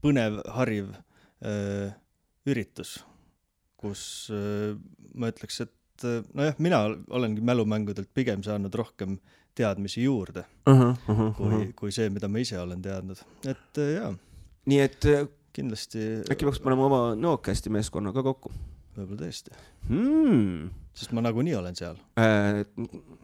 [0.00, 0.94] põnev, hariv
[1.44, 1.94] öö, äh,
[2.48, 2.98] üritus
[3.80, 4.02] kus
[4.34, 4.76] äh,
[5.14, 6.82] ma ütleks, et äh, nojah, mina
[7.16, 9.18] olengi mälumängudelt pigem saanud rohkem
[9.56, 11.72] teadmisi juurde uh -huh, uh -huh, kui uh, -huh.
[11.76, 14.14] kui see, mida ma ise olen teadnud, et äh, jaa.
[14.66, 15.06] nii et
[15.52, 18.52] kindlasti äkki peaks panema oma Nõokasti meeskonna ka kokku
[18.96, 19.56] võib-olla tõesti,
[19.88, 20.70] hmm.?
[21.00, 21.96] Sest ma nagunii olen seal.
[22.20, 22.60] Äh,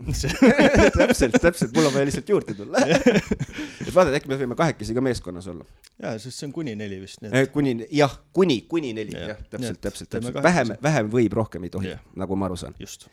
[1.01, 2.81] täpselt, täpselt, mul on vaja lihtsalt juurde tulla.
[2.89, 5.67] et vaata, et äkki me võime kahekesi ka meeskonnas olla.
[6.01, 9.81] jaa, sest see on kuni neli vist, et kuni, jah, kuni, kuni neli, Jah, täpselt
[9.85, 12.77] täpselt, täpselt, vähem, vähem võib, rohkem ei tohi nagu ma aru saan.
[12.81, 13.09] just.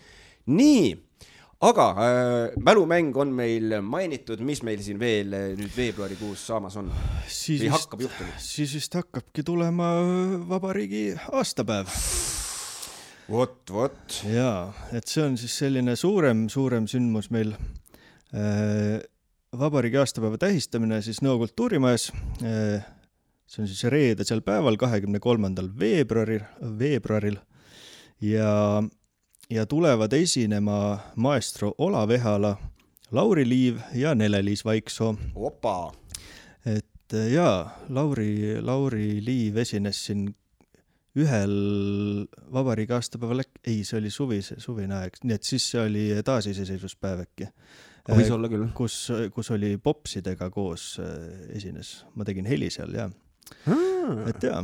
[0.51, 0.93] nii,
[1.63, 6.91] aga äh, mälumäng on meil mainitud, mis meil siin veel äh, nüüd veebruarikuus saamas on
[7.27, 9.91] siis vist, siis vist hakkabki tulema
[10.47, 11.91] vabariigi aastapäev.
[13.29, 14.17] vot, vot.
[14.27, 17.55] jaa, et see on siis selline suurem, suurem sündmus meil.
[19.53, 22.11] vabariigi aastapäeva tähistamine siis Nõo kultuurimajas.
[22.39, 26.45] see on siis reedesel päeval, kahekümne kolmandal veebruaril,
[26.79, 27.37] veebruaril
[28.23, 28.83] ja,
[29.49, 32.57] ja tulevad esinema maestro Olav Ehala,
[33.11, 35.93] Lauri Liiv ja Nele-Liis Vaiksoo opa,
[36.65, 40.31] et äh, jaa, Lauri, Lauri Liiv esines siin
[41.19, 41.55] ühel
[42.53, 47.49] vabariigi aastapäeval, ei, see oli suvise, suvine aeg, nii et siis see oli taasiseseisvuspäev äkki.
[48.09, 48.65] võis olla küll.
[48.75, 48.97] kus,
[49.35, 51.11] kus oli popsidega koos äh,
[51.57, 53.09] esines, ma tegin heli seal ja,
[54.27, 54.63] et jaa,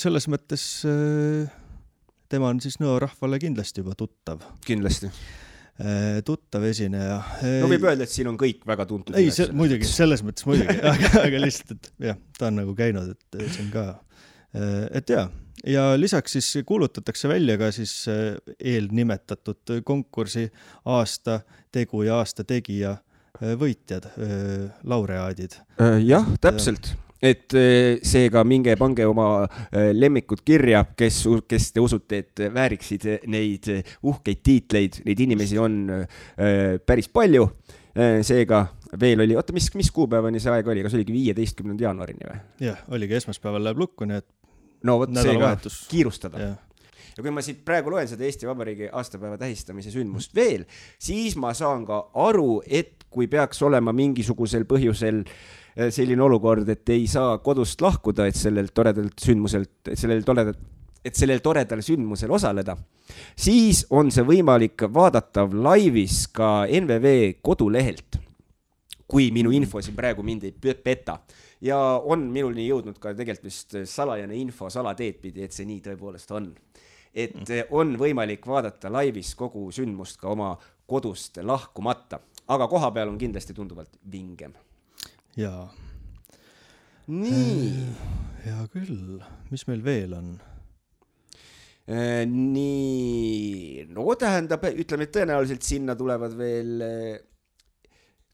[0.00, 1.52] selles mõttes äh,
[2.32, 5.10] tema on siis Nõo rahvale kindlasti juba tuttav, kindlasti.
[6.24, 7.18] tuttav esineja.
[7.62, 9.16] no võib öelda, et siin on kõik väga tuntud.
[9.18, 13.40] ei, muidugi, selles mõttes muidugi, aga, aga lihtsalt, et jah, ta on nagu käinud, et
[13.44, 13.86] see on ka,
[14.54, 15.28] et jaa,
[15.66, 20.48] ja lisaks siis kuulutatakse välja ka siis äh, eelnimetatud konkursi
[20.84, 21.40] aasta
[21.72, 24.10] tegu ja aasta tegija äh, võitjad,
[24.84, 25.56] laureaadid.
[25.80, 31.84] Äh, jah, täpselt, et äh, seega minge pange oma äh, lemmikud kirja, kes, kes te
[31.84, 33.70] usute, et vääriksid neid
[34.02, 37.48] uhkeid tiitleid, neid inimesi on äh, päris palju.
[38.24, 38.58] seega
[39.00, 42.38] veel oli, oota, mis, mis kuupäevani see aeg oli, kas oligi viieteistkümnenda jaanuarini või?
[42.64, 44.30] jah, oligi esmaspäeval läheb lukku, nii et
[44.86, 46.42] no vot, seega nädalavahetus, kiirustada.
[46.42, 46.58] jah,
[47.16, 50.66] ja kui ma siit praegu loen seda Eesti Vabariigi aastapäeva tähistamise sündmust veel,
[51.02, 56.94] siis ma saan ka aru, et kui peaks olema mingisugusel põhjusel eh, selline olukord, et
[56.94, 60.60] ei saa kodust lahkuda, et sellelt toredalt sündmuselt, sellel toredalt,
[61.04, 62.76] et sellel toredal sündmusel osaleda,
[63.36, 68.22] siis on see võimalik vaadatav laivis ka NVV kodulehelt
[69.12, 71.18] kui minu info siin praegu mind ei pe- peta.
[71.60, 76.32] ja on minuni jõudnud ka tegelikult vist salajane info salateed pidi, et see nii tõepoolest
[76.36, 76.52] on.
[77.12, 80.54] et on võimalik vaadata laivis kogu sündmust ka oma
[80.88, 84.54] kodust lahkumata, aga kohapeal on kindlasti tunduvalt vingem.
[85.36, 85.66] jaa,
[87.08, 87.68] nii,
[88.46, 89.20] hea küll,
[89.50, 90.32] mis meil veel on?
[92.32, 96.84] nii, no tähendab, ütleme, et tõenäoliselt sinna tulevad veel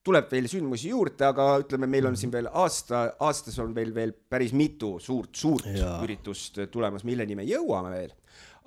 [0.04, 4.12] tuleb veel sündmusi juurde, aga ütleme, meil on siin veel aasta, aastas on veel, veel
[4.12, 5.98] päris mitu suurt, suurt Jaa.
[6.04, 8.14] üritust tulemas, milleni me jõuame veel.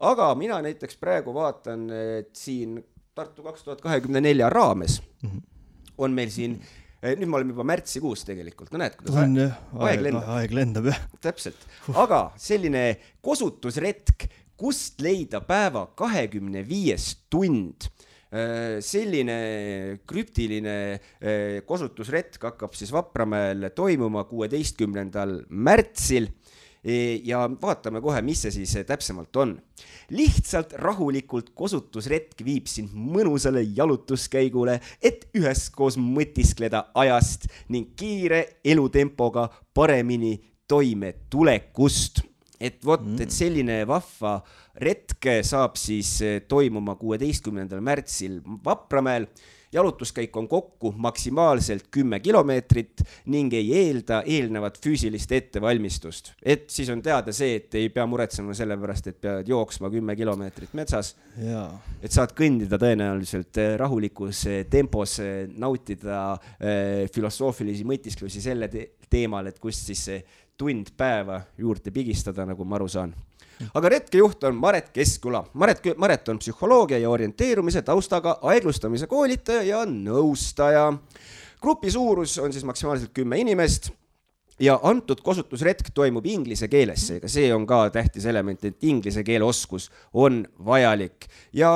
[0.02, 2.80] aga mina näiteks praegu vaatan, et siin
[3.12, 5.02] Tartu kaks tuhat kahekümne nelja raames
[6.00, 6.54] on meil siin,
[7.04, 10.88] nüüd me oleme juba märtsikuus tegelikult, no näed, kuidas on aeg aeg lendab., aeg lendab
[10.88, 11.02] jah.
[11.28, 12.86] täpselt, aga selline
[13.26, 14.30] kosutusretk,
[14.62, 17.89] kust leida päeva kahekümne viies tund.
[18.84, 19.38] Selline
[20.08, 20.76] krüptiline
[21.20, 26.30] eh, kosutusretk hakkab siis Vapramäel toimuma kuueteistkümnendal märtsil
[26.82, 29.54] E, ja vaatame kohe, mis see siis täpsemalt on.
[30.12, 40.34] lihtsalt rahulikult kosutusretk viib sind mõnusale jalutuskäigule, et üheskoos mõtiskleda ajast ning kiire elutempoga paremini
[40.67, 42.26] toimetulekust.
[42.62, 44.38] Et vot, et selline vahva
[44.82, 49.28] retk saab siis eh, toimuma kuueteistkümnendal märtsil Vapramäel.
[49.71, 56.34] Jalutuskäik on kokku maksimaalselt kümme kilomeetrit ning ei eelda eelnevat füüsilist ettevalmistust.
[56.43, 60.15] et siis on teada see, et ei pea muretsema selle pärast, et pead jooksma kümme
[60.19, 61.13] kilomeetrit metsas,
[62.04, 65.21] et saad kõndida tõenäoliselt eh, rahulikus eh, tempos,
[65.56, 66.36] nautida
[67.15, 70.19] filosoofilisi mõtisklusi selle te teemal, et kust siis see
[70.58, 73.16] tund päeva juurde pigistada, nagu ma aru saan
[73.74, 75.44] aga retkejuht on Maret Keskküla.
[75.54, 80.94] Maret, Maret on psühholoogia ja orienteerumise taustaga aeglustamise koolitaja ja nõustaja.
[81.62, 83.92] grupi suurus on siis maksimaalselt kümme inimest
[84.60, 89.45] ja antud kosutusretk toimub inglise keeles, seega see on ka tähtis element, et inglise keele
[89.45, 91.28] oskus on vajalik.
[91.54, 91.72] ja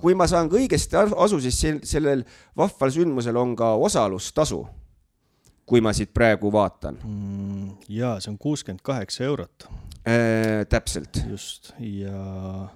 [0.00, 2.24] kui ma saan ka õigesti aru- asu, siis sel- sellel
[2.56, 4.66] vahval sündmusel on ka osalustasu.
[5.66, 9.68] Kui ma siit praegu vaatan Mm, jaa, see on kuuskümmend kaheksa eurot
[10.06, 10.64] äh,.
[10.68, 12.68] täpselt just ja,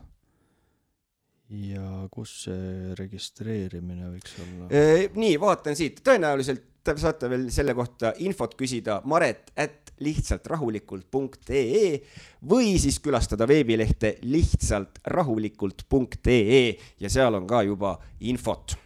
[1.51, 4.71] ja kus see registreerimine võiks olla?
[4.71, 6.67] Eh, nii, vaatan siit, tõenäoliselt
[6.97, 11.99] saate veel selle kohta infot küsida maret at lihtsalt rahulikult.ee
[12.49, 16.63] või siis külastada veebilehte lihtsalt rahulikult.ee
[17.01, 18.77] ja seal on ka juba infot.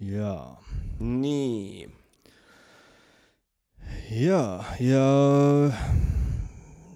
[0.00, 0.62] jaa.
[1.00, 2.05] nii.
[4.10, 5.06] Ja, ja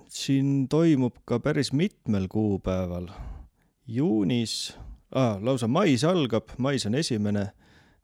[0.09, 3.09] siin toimub ka päris mitmel kuupäeval.
[3.86, 4.76] juunis
[5.12, 7.41] ah,, lausa mais algab, mais on esimene,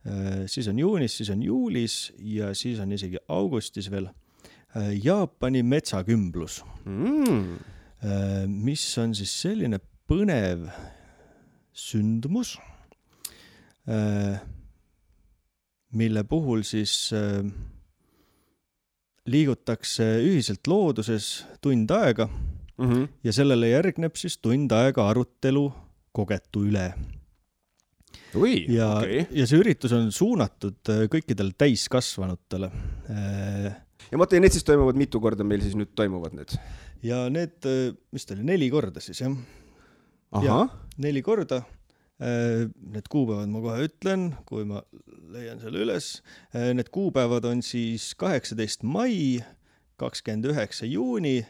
[0.06, 4.08] äh, siis on juunis, siis on juulis ja siis on isegi augustis veel
[4.76, 7.52] äh, Jaapani metsakümblus mm.,
[8.02, 10.68] äh, mis on siis selline põnev
[11.76, 12.56] sündmus,
[15.92, 17.10] mille puhul siis
[19.26, 23.08] liigutakse ühiselt looduses tund aega mm -hmm.
[23.24, 25.72] ja sellele järgneb siis tund aega arutelu
[26.12, 26.92] kogetu üle.
[28.68, 32.70] ja okay., ja see üritus on suunatud äh, kõikidele täiskasvanutele.
[33.10, 33.70] Äh,
[34.10, 36.56] ja ma mõtlen, need siis toimuvad mitu korda meil siis nüüd toimuvad need?
[37.02, 39.36] ja need, äh, mis ta oli, neli korda siis jah.
[40.32, 40.70] ahah.
[40.98, 41.62] neli korda
[42.18, 44.80] Need kuupäevad ma kohe ütlen, kui ma
[45.34, 46.22] leian selle üles.
[46.54, 49.42] Need kuupäevad on siis kaheksateist mai,
[50.00, 51.42] kakskümmend üheksa juuni,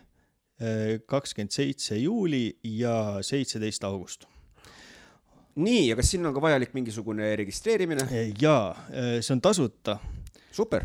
[1.06, 4.26] kakskümmend seitse juuli ja seitseteist august
[5.56, 8.06] nii, ja kas sinna on ka vajalik mingisugune registreerimine?
[8.40, 8.74] jaa,
[9.20, 9.98] see on tasuta.
[10.52, 10.84] super.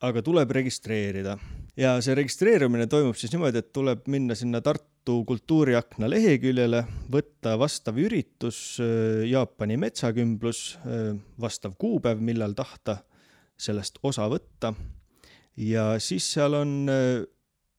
[0.00, 1.36] aga tuleb registreerida
[1.76, 6.80] ja see registreerumine toimub siis niimoodi, et tuleb minna sinna Tartu Tartu kultuuriakna leheküljele,
[7.14, 13.04] võtta vastav üritus, äh, Jaapani metsakümblus, äh, vastav kuupäev, millal tahta
[13.56, 14.74] sellest osa võtta.
[15.56, 17.22] ja siis seal on äh,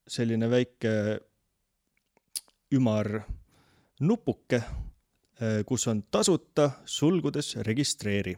[0.08, 1.20] selline väike
[2.72, 3.26] ümar
[4.00, 4.62] nupuke,
[5.66, 8.38] kus on tasuta, sulgudes registreeri.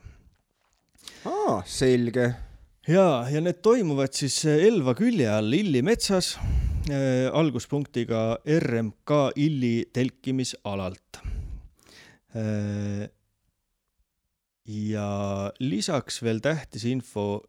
[1.26, 2.34] aa, selge.
[2.88, 6.40] ja, ja need toimuvad siis Elva külje all Illi metsas
[7.34, 11.20] alguspunktiga RMK Illi telkimisalalt
[12.36, 13.10] äh,.
[14.66, 15.10] ja
[15.60, 17.44] lisaks veel tähtis info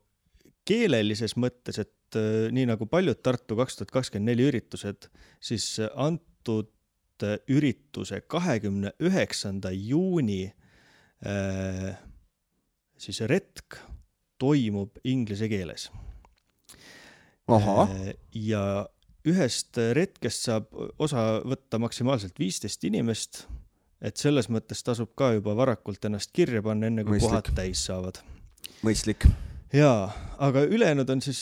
[0.68, 5.10] keelelises mõttes, et äh, nii nagu paljud Tartu kaks tuhat kakskümmend neli üritused,
[5.40, 6.70] siis antud
[7.52, 10.46] ürituse kahekümne üheksanda juuni
[11.20, 11.98] äh,
[13.00, 13.76] siis retk
[14.40, 15.88] toimub inglise keeles.
[17.50, 18.62] Äh, ja
[19.30, 20.68] ühest retkest saab
[20.98, 23.44] osa võtta maksimaalselt viisteist inimest,
[24.02, 27.30] et selles mõttes tasub ka juba varakult ennast kirja panna, enne kui Mõistlik.
[27.30, 28.20] kohad täis saavad.
[28.86, 29.28] mõistlik.
[29.72, 31.40] jaa, aga ülejäänud on siis,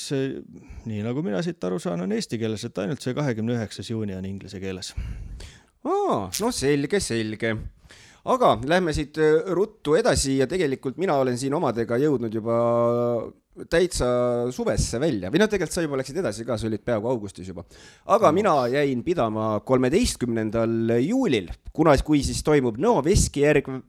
[0.85, 4.15] nii nagu mina siit aru saan, on eesti keeles, et ainult see kahekümne üheksas juuni
[4.15, 4.95] on inglise keeles.
[5.85, 7.57] aa, no selge, selge
[8.29, 9.17] aga lähme siit
[9.57, 12.57] ruttu edasi ja tegelikult mina olen siin omadega jõudnud juba
[13.71, 14.09] täitsa
[14.55, 15.33] suvesse välja.
[15.33, 17.65] Või noh, tegelikult sa juba läksid edasi ka, sa olid peaaegu augustis juba.
[18.07, 23.81] aga mina jäin pidama kolmeteistkümnendal juulil, kuna, kui siis toimub Nõo Veskijärv,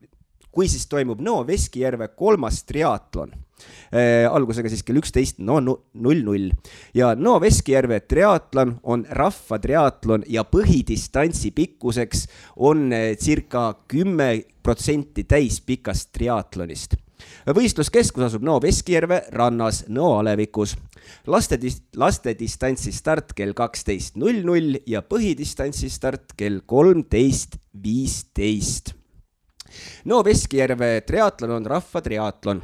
[0.51, 3.33] kui siis toimub Nõo Veskijärve kolmas triatlon
[3.93, 6.49] äh,, algusega siis kell üksteist no null null
[6.97, 12.25] ja Nõo Veskijärve triatlon on rahvatriatlon ja põhidistantsi pikkuseks
[12.57, 14.31] on äh, circa kümme
[14.63, 16.97] protsenti täispikast triatlonist
[17.55, 20.75] võistluskeskus asub Nõo Veskijärve rannas Nõo alevikus.
[21.27, 21.59] laste,
[21.95, 28.93] laste distantsi start kell kaksteist null null ja põhidistantsi start kell kolmteist viisteist.
[30.05, 32.61] Nõo Veskijärve triatlon on rahvatriatlon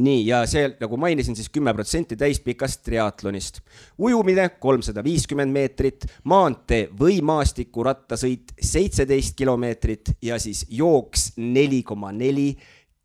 [0.00, 3.60] nii, ja see, nagu mainisin, siis kümme protsenti täispikast triatlonist.
[3.98, 12.54] ujumine kolmsada viiskümmend meetrit, maantee või maastikurattasõit seitseteist kilomeetrit ja siis jooks neli koma neli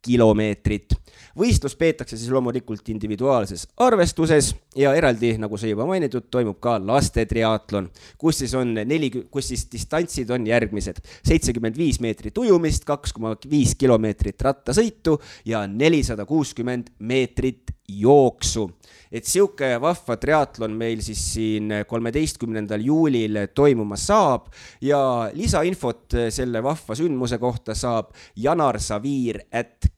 [0.05, 0.93] kilomeetrit.
[1.39, 7.25] Võistlus peetakse siis loomulikult individuaalses arvestuses ja eraldi, nagu sai juba mainitud, toimub ka laste
[7.29, 11.01] triatlon, kus siis on neli, kus siis distantsid on järgmised.
[11.25, 18.69] seitsekümmend viis meetrit ujumist, kaks koma viis kilomeetrit rattasõitu ja nelisada kuuskümmend meetrit jooksu.
[19.11, 24.47] et sihuke vahva triatlon meil siis siin kolmeteistkümnendal juulil toimuma saab
[24.81, 29.91] ja lisainfot selle vahva sündmuse kohta saab Janar Saviir at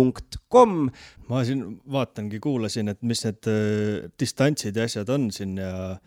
[0.00, 0.88] gmail.com.
[1.30, 5.98] ma siin vaatangi, kuulasin, et mis need äh, distantsid ja asjad on siin ja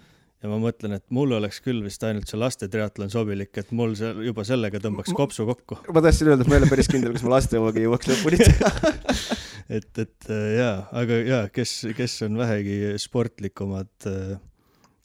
[0.43, 3.93] ja ma mõtlen, et mul oleks küll vist ainult see laste triatlon sobilik, et mul
[3.95, 5.77] see juba sellega tõmbaks kopsu kokku.
[5.95, 8.41] ma tahtsin öelda, et ma ei ole päris kindel, kas ma laste omaga jõuaks lõpuni
[8.41, 8.71] teha
[9.77, 10.73] et, et äh, jaa,
[11.03, 14.35] aga jaa, kes, kes on vähegi sportlikumad äh,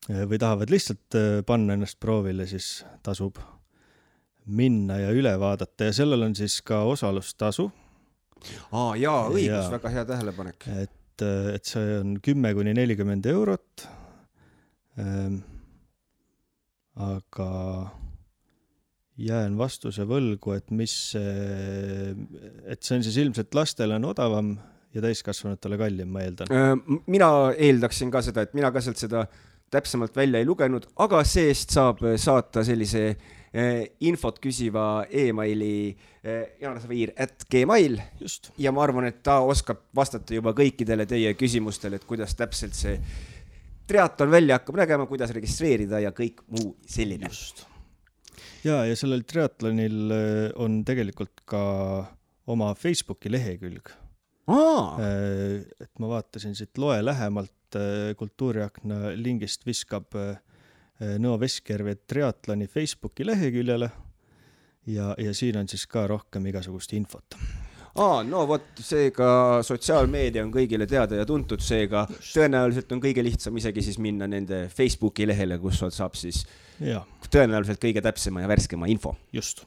[0.08, 3.36] või tahavad lihtsalt panna ennast proovile, siis tasub
[4.48, 7.68] minna ja üle vaadata ja sellel on siis ka osalustasu
[8.72, 9.74] aa jaa, õigus Jaa.
[9.76, 10.68] väga hea tähelepanek.
[10.84, 13.86] et, et see on kümme kuni nelikümmend eurot
[14.98, 15.40] ähm,.
[16.98, 17.48] aga
[19.18, 22.14] jään vastuse võlgu, et mis see,
[22.66, 24.52] et see on siis ilmselt lastele on odavam
[24.94, 26.52] ja täiskasvanutele kallim, ma eeldan.
[26.54, 29.26] Äh, mina eeldaksin ka seda, et mina ka sealt seda
[29.72, 33.34] täpsemalt välja ei lugenud, aga see-eest saab äh, saata sellise eh,
[34.04, 35.88] infot küsiva emaili
[36.22, 37.96] eh, jaanasaviir at gmail
[38.60, 42.98] ja ma arvan, et ta oskab vastata juba kõikidele teie küsimustele, et kuidas täpselt see
[43.88, 47.30] triatlon välja hakkab nägema, kuidas registreerida ja kõik muu selline.
[48.64, 51.62] ja, ja sellel triatlonil äh, on tegelikult ka
[52.48, 53.88] oma Facebooki lehekülg.
[54.48, 60.12] Äh, et ma vaatasin siit Loe lähemalt äh, Kultuuriakna lingist viskab
[60.98, 63.90] Nõo Veskjärve triatloni Facebooki leheküljele
[64.88, 67.36] ja, ja siin on siis ka rohkem igasugust infot.
[67.98, 69.28] aa, no vot, seega
[69.66, 74.66] sotsiaalmeedia on kõigile teada ja tuntud, seega tõenäoliselt on kõige lihtsam isegi siis minna nende
[74.74, 76.44] Facebooki lehele, kus saab siis
[76.80, 79.16] jaa, tõenäoliselt kõige täpsema ja värskema info.
[79.32, 79.64] just.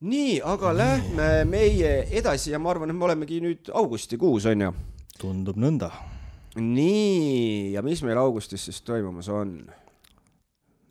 [0.00, 4.74] nii, aga lähme meie edasi ja ma arvan, et me olemegi nüüd augustikuus, on ju.
[5.18, 5.92] tundub nõnda.
[6.56, 9.54] Nii, ja mis meil augustis siis toimumas on?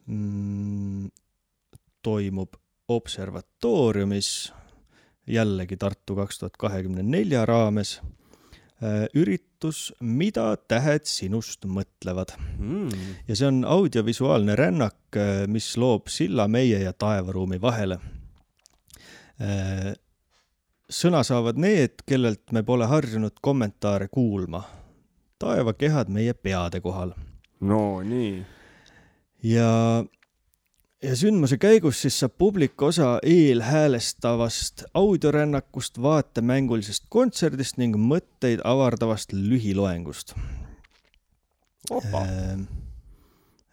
[0.06, 1.10] mm,
[2.02, 2.54] toimub
[2.88, 4.54] observatooriumis
[5.28, 12.90] jällegi Tartu kaks tuhat kahekümne nelja raames äh, üritus Mida tähed sinust mõtlevad Mm.
[13.28, 17.98] ja see on audiovisuaalne rännak, mis loob silla meie ja taevaruumi vahele.
[20.90, 24.64] sõna saavad need, kellelt me pole harjunud kommentaare kuulma.
[25.42, 27.14] Taevakehad meie peade kohal
[27.62, 28.42] no nii.
[29.44, 29.70] ja,
[31.04, 40.36] ja sündmuse käigus siis saab publik osa eelhäälestavast audiorännakust, vaatemängulisest kontserdist ning mõtteid avardavast lühiloengust.
[41.92, 42.68] Ähm,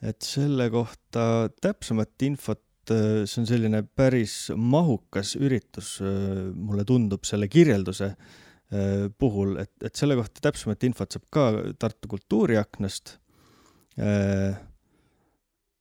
[0.02, 7.28] et selle kohta täpsemat infot, äh, see on selline päris mahukas üritus, äh, mulle tundub
[7.28, 8.47] selle kirjelduse äh,
[9.18, 11.44] puhul, et, et selle kohta täpsemat infot saab ka
[11.80, 13.14] Tartu Kultuuriaknast.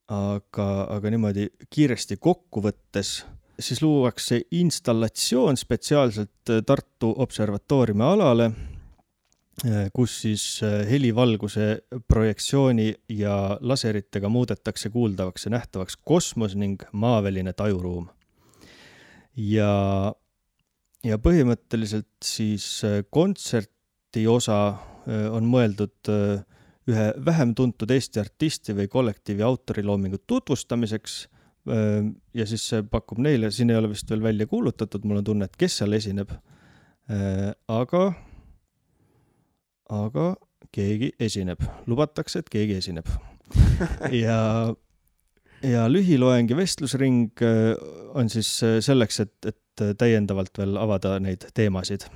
[0.07, 3.11] aga, aga niimoodi kiiresti kokku võttes,
[3.59, 8.47] siis luuakse installatsioon spetsiaalselt Tartu Observatooriumi alale
[9.93, 18.07] kus siis äh, helivalguse projektsiooni ja laseritega muudetakse kuuldavaks ja nähtavaks kosmos ning maaväline tajuruum.
[19.35, 20.13] ja,
[21.05, 26.11] ja põhimõtteliselt siis äh, kontserti osa äh, on mõeldud
[26.87, 31.17] ühe vähem tuntud Eesti artisti või kollektiivi autoriloomingu tutvustamiseks
[31.67, 35.49] ja siis see pakub neile, siin ei ole vist veel välja kuulutatud, mul on tunne,
[35.49, 36.31] et kes seal esineb.
[37.67, 38.03] aga
[39.89, 40.27] aga
[40.75, 43.09] keegi esineb, lubatakse, et keegi esineb.
[44.25, 44.39] ja,
[45.63, 47.73] ja lühiloeng ja vestlusring äh,
[48.13, 52.07] on siis äh, selleks, et, et täiendavalt veel avada neid teemasid.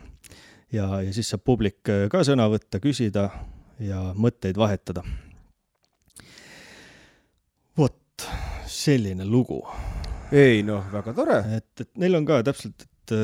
[0.72, 3.30] ja, ja siis saab publik äh, ka sõna võtta, küsida
[3.80, 5.04] ja mõtteid vahetada.
[7.78, 8.28] vot,
[8.68, 9.62] selline lugu.
[10.32, 11.44] ei noh, väga tore.
[11.58, 13.16] et, et neil on ka täpselt, et,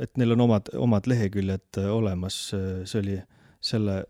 [0.00, 2.50] et neil on omad, omad leheküljed olemas,
[2.84, 3.20] see oli
[3.60, 4.04] selle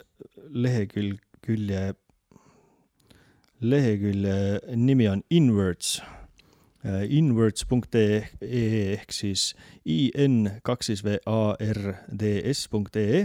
[0.53, 1.95] lehekülg, külje,
[3.61, 6.03] lehekülje nimi on Inwards.
[7.09, 9.49] Inwards.ee ehk siis
[9.87, 13.25] in kaks siis v a r d s punkt ee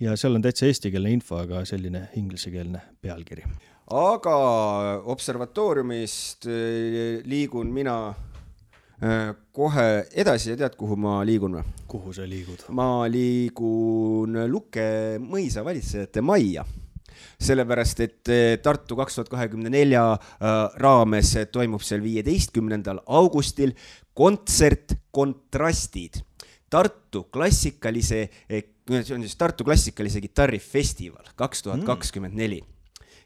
[0.00, 3.44] ja seal on täitsa eestikeelne info, aga selline inglisekeelne pealkiri.
[3.86, 4.38] aga
[5.04, 8.14] observatooriumist eh, liigun mina
[9.02, 11.62] eh, kohe edasi ja tead, kuhu ma liigun või?
[11.86, 12.66] kuhu sa liigud?
[12.74, 16.66] ma liigun Lukke mõisa valitsejate majja
[17.42, 23.74] sellepärast, et eh, Tartu kaks tuhat kahekümne nelja eh, raames toimub seal viieteistkümnendal augustil
[24.16, 26.20] kontsert Kontrastid.
[26.70, 32.58] Tartu klassikalise, see on siis Tartu klassikalise kitarrifestival kaks tuhat kakskümmend neli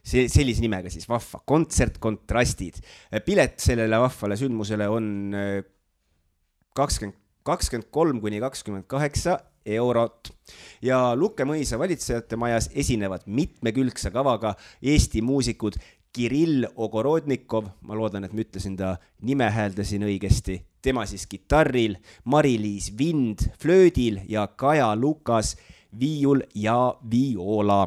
[0.06, 2.80] see sellise nimega siis vahva kontsert Kontrastid.
[3.24, 5.62] pilet sellele vahvale sündmusele on eh,
[6.76, 10.32] kakskümmend, kakskümmend kolm kuni kakskümmend kaheksa eurot.
[10.82, 15.78] Ja Lukke mõisa valitsejate majas esinevad mitmekülgse kavaga Eesti muusikud
[16.12, 21.94] Kirill Ogorodnikov, ma loodan, et ma ütlesin ta nime hääldasin õigesti, tema siis kitarril,
[22.24, 25.54] Mari-Liis Vind flöödil ja Kaja Lukas
[26.00, 27.84] viiul ja vioola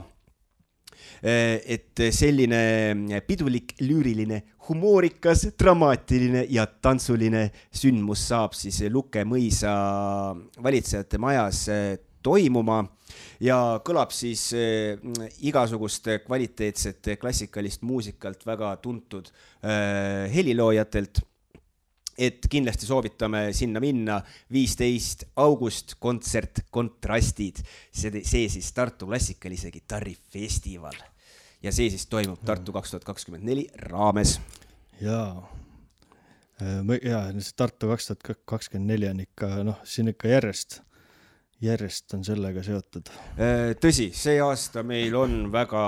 [1.24, 9.71] et selline pidulik, lüüriline, humoorikas, dramaatiline ja tantsuline sündmus saab siis Luke mõisa
[10.63, 11.65] valitsejate majas
[12.24, 12.82] toimuma.
[13.43, 14.49] Ja kõlab siis
[15.43, 19.30] igasugust kvaliteetset klassikalist muusikalt väga tuntud
[20.34, 21.24] heliloojatelt.
[22.13, 24.19] Et kindlasti soovitame sinna minna,
[24.53, 31.12] viisteist august, kontsert Kontrastid, see, see siis Tartu klassikalise kitarrifestival
[31.64, 34.39] ja see siis toimub Tartu kaks tuhat kakskümmend neli raames.
[35.01, 35.43] jaa,
[36.61, 36.82] äh,
[37.39, 40.82] see Tartu kaks tuhat kakskümmend neli on ikka noh, siin ikka järjest
[41.64, 43.09] järjest on sellega seotud?
[43.38, 45.84] Äh, tõsi, see aasta meil on väga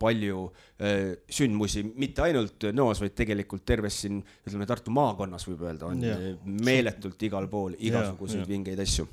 [0.00, 5.90] palju äh, sündmusi, mitte ainult Nõos, vaid tegelikult terves siin, ütleme Tartu maakonnas võib öelda,
[5.90, 6.16] on ja.
[6.44, 8.50] meeletult igal pool igasuguseid ja, ja.
[8.52, 9.08] vingeid asju.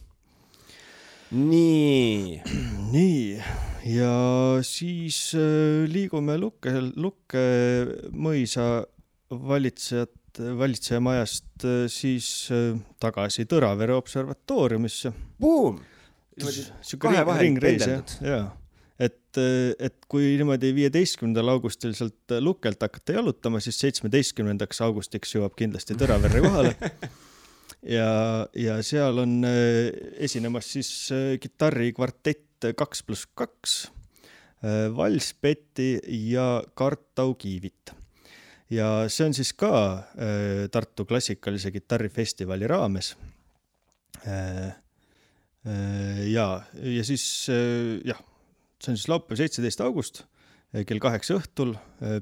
[1.33, 2.41] Nii.
[2.95, 3.41] nii,
[3.93, 4.15] ja
[4.65, 7.45] siis äh, liigume Lukke, Lukke
[8.13, 8.85] mõisa
[9.29, 12.27] valitsejat valitsejamajast siis
[13.01, 15.11] tagasi Tõravere observatooriumisse.
[15.37, 15.77] Boom!
[16.81, 18.45] sihuke ringreis jah, jaa.
[18.97, 25.93] et, et kui niimoodi viieteistkümnendal augustil sealt Lukelt hakata jalutama, siis seitsmeteistkümnendaks augustiks jõuab kindlasti
[25.99, 26.73] Tõraverre kohale
[27.87, 29.89] ja, ja seal on äh,
[30.23, 33.75] esinemas siis äh, kitarrikvartett kaks pluss kaks,
[34.63, 37.93] äh, Vals, Betty ja Kartau Kiivit.
[38.69, 39.69] ja see on siis ka
[40.71, 43.11] Tartu klassikalise kitarrifestivali raames
[46.25, 47.25] ja, ja siis
[48.07, 48.21] jah,
[48.81, 50.23] see on siis laupäev, seitseteist august
[50.87, 51.75] kell kaheksa õhtul.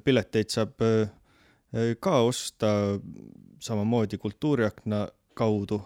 [0.04, 0.82] pileteid saab
[2.04, 2.74] ka osta
[3.64, 5.82] samamoodi Kultuuriakna kaudu.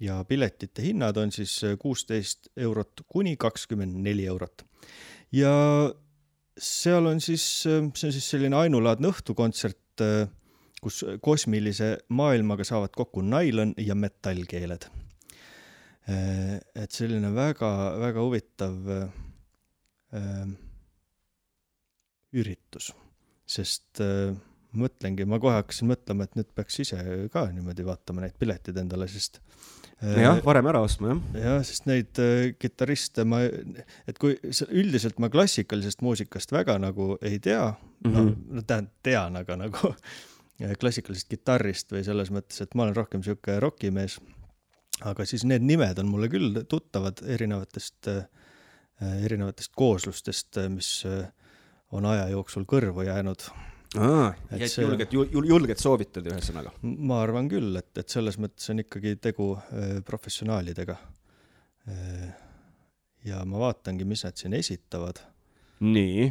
[0.00, 4.62] ja piletite hinnad on siis kuusteist eurot kuni kakskümmend neli eurot.
[5.32, 5.54] ja
[6.58, 10.04] seal on siis, see on siis selline ainulaadne õhtukontsert,
[10.80, 14.86] kus kosmilise maailmaga saavad kokku nailon ja metallkeeled
[16.08, 20.52] Äh, et selline väga-väga huvitav äh,
[22.32, 22.94] üritus,
[23.44, 24.32] sest äh,
[24.80, 27.00] mõtlengi, ma kohe hakkasin mõtlema, et nüüd peaks ise
[27.32, 29.40] ka niimoodi vaatama neid pileteid endale, sest
[30.00, 31.44] jah, varem ära ostma, jah.
[31.44, 33.42] jah, sest neid äh, kitarriste ma,
[34.08, 38.14] et kui üldiselt ma klassikalisest muusikast väga nagu ei tea mm, -hmm.
[38.14, 38.56] no, mhm.
[38.56, 39.94] no tähendab, tean, aga nagu
[40.80, 44.18] klassikalisest kitarrist või selles mõttes, et ma olen rohkem sihuke rokimees
[45.06, 51.28] aga siis need nimed on mulle küll tuttavad erinevatest, äh, erinevatest kooslustest, mis äh,
[51.94, 53.48] on aja jooksul kõrvu jäänud.
[53.96, 55.14] Aa, et see, julged,
[55.48, 56.74] julged soovitad ühesõnaga?
[56.82, 60.98] ma arvan küll, et, et selles mõttes on ikkagi tegu äh, professionaalidega.
[63.24, 65.22] ja ma vaatangi, mis nad siin esitavad.
[65.80, 66.28] nii?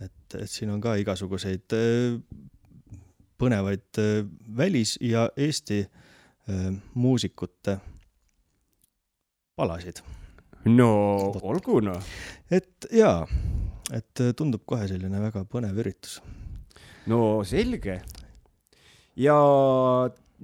[0.00, 1.76] et, et siin on ka igasuguseid
[3.36, 4.00] põnevaid
[4.56, 5.82] välis- ja Eesti
[6.94, 7.78] muusikute
[9.56, 10.00] palasid.
[10.64, 10.88] no
[11.34, 11.42] Vot.
[11.42, 12.02] olgu noh.
[12.50, 13.26] et jaa,
[13.92, 16.20] et tundub kohe selline väga põnev üritus.
[17.10, 18.00] No selge.
[19.16, 19.36] ja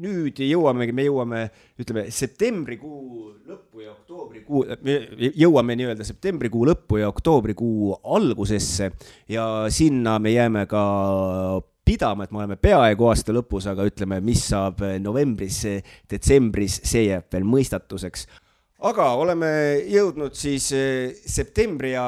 [0.03, 1.41] nüüd jõuamegi, me jõuame,
[1.81, 4.95] ütleme septembrikuu lõppu ja oktoobrikuu, me
[5.37, 8.89] jõuame nii-öelda septembrikuu lõppu ja oktoobrikuu algusesse
[9.29, 10.85] ja sinna me jääme ka
[11.85, 15.61] pidama, et me oleme peaaegu aasta lõpus, aga ütleme, mis saab novembris,
[16.09, 18.29] detsembris, see jääb veel mõistatuseks
[18.83, 19.49] aga oleme
[19.91, 22.07] jõudnud siis eh, septembri ja,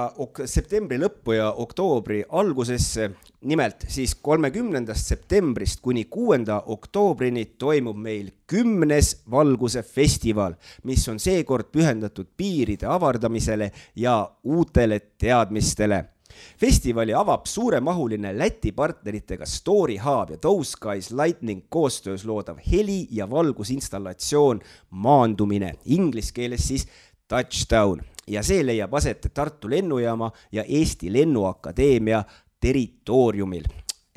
[0.50, 3.10] septembri lõppu ja oktoobri algusesse.
[3.44, 10.54] nimelt siis kolmekümnendast septembrist kuni kuuenda oktoobrini toimub meil kümnes Valguse festival,
[10.84, 16.13] mis on seekord pühendatud piiride avardamisele ja uutele teadmistele
[16.60, 23.30] festivali avab suuremahuline Läti partneritega Story Hub ja Those Guys Lightning koostöös loodav heli- ja
[23.30, 24.60] valgusinstallatsioon
[24.90, 26.88] Maandumine, inglise keeles siis
[27.28, 28.00] Touchdown.
[28.26, 32.24] Ja see leiab aset Tartu lennujaama ja Eesti Lennuakadeemia
[32.60, 33.64] territooriumil.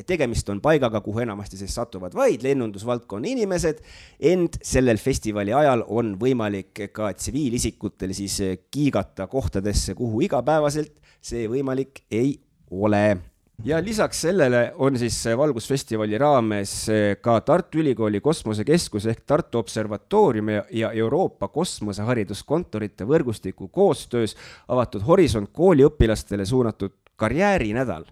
[0.05, 3.80] Tegemist on paigaga, kuhu enamasti siis satuvad vaid lennundusvaldkonna inimesed,
[4.20, 8.38] ent sellel festivali ajal on võimalik ka tsiviilisikutel siis
[8.72, 12.38] kiigata kohtadesse, kuhu igapäevaselt see võimalik ei
[12.72, 13.18] ole
[13.65, 16.74] ja lisaks sellele on siis Valgusfestivali raames
[17.22, 24.36] ka Tartu Ülikooli kosmosekeskus ehk Tartu Observatoorium ja Euroopa kosmosehariduskontorite võrgustiku koostöös
[24.68, 28.05] avatud Horisont kooliõpilastele suunatud karjäärinädal,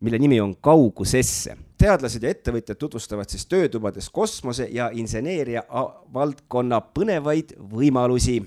[0.00, 1.56] mille nimi on Kaugusesse.
[1.78, 5.64] teadlased ja ettevõtjad tutvustavad siis töötubades kosmose ja inseneeria
[6.14, 8.42] valdkonna põnevaid võimalusi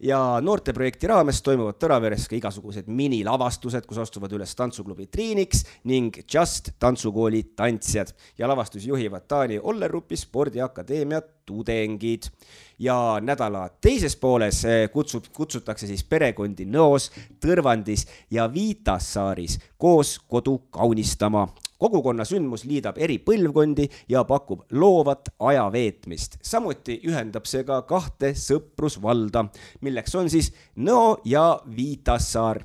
[0.00, 6.74] ja noorteprojekti raames toimuvad Tõraveres ka igasugused minilavastused, kus astuvad üles tantsuklubi Triiniks ning Just
[6.78, 12.30] tantsukooli tantsijad ja lavastusi juhivad Taani Ollerupi spordiakadeemia tudengid.
[12.78, 17.10] Ja nädala teises pooles eh, kutsub, kutsutakse siis perekondi Nõos,
[17.40, 21.48] Tõrvandis ja Viitassaaris koos kodu kaunistama
[21.78, 26.38] kogukonna sündmus liidab eri põlvkondi ja pakub loovat aja veetmist.
[26.42, 29.48] samuti ühendab see ka kahte sõprusvalda,
[29.80, 32.64] milleks on siis Nõo ja Viitassaar.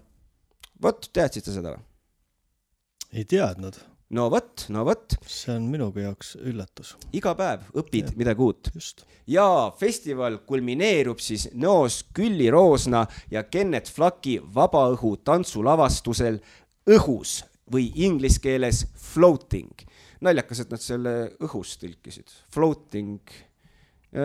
[0.81, 1.77] vot, teadsid sa seda
[3.13, 3.88] ei teadnud.
[4.09, 5.13] No vot, no vot.
[5.29, 6.95] see on minugi jaoks üllatus.
[7.13, 8.15] iga päev õpid ja.
[8.17, 8.71] midagi uut.
[9.29, 9.45] ja
[9.77, 16.41] festival kulmineerub siis Nõos Külli Roosna ja Kennet Flaki vabaõhu tantsulavastusel
[16.89, 19.85] Õhus või inglise keeles floating.
[20.21, 23.21] naljakas, et nad selle õhus tõlkisid, floating,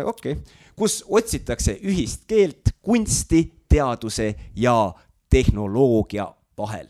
[0.00, 0.40] okei okay.,
[0.74, 4.94] kus otsitakse ühist keelt kunsti, teaduse ja
[5.30, 6.88] tehnoloogia vahel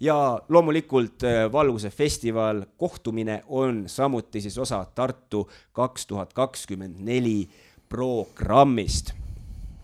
[0.00, 7.48] ja loomulikult äh, Valguse festival kohtumine on samuti siis osa Tartu kaks tuhat kakskümmend neli
[7.88, 9.12] programmist.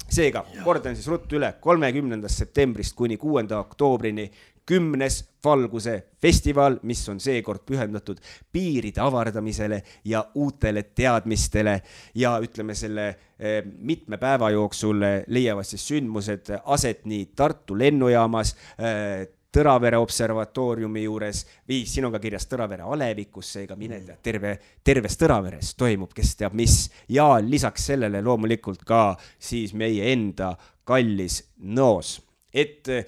[0.09, 4.31] Seega kordan siis ruttu üle, kolmekümnendast septembrist kuni kuuenda oktoobrini
[4.67, 8.19] kümnes Valguse festival, mis on seekord pühendatud
[8.53, 11.77] piiride avardamisele ja uutele teadmistele.
[12.14, 13.05] Ja ütleme, selle
[13.39, 21.42] eh, mitme päeva jooksul leiavad siis sündmused aset nii Tartu lennujaamas, eh, Tõravere observatooriumi juures
[21.68, 24.52] või siin on ka kirjas Tõravere alevikus, seega mine tea, terve,
[24.84, 26.90] terves Tõraveres toimub, kes teab mis.
[27.09, 30.54] ja lisaks sellele loomulikult ka siis meie enda
[30.84, 32.18] kallis Nõos
[32.57, 33.04] et äh,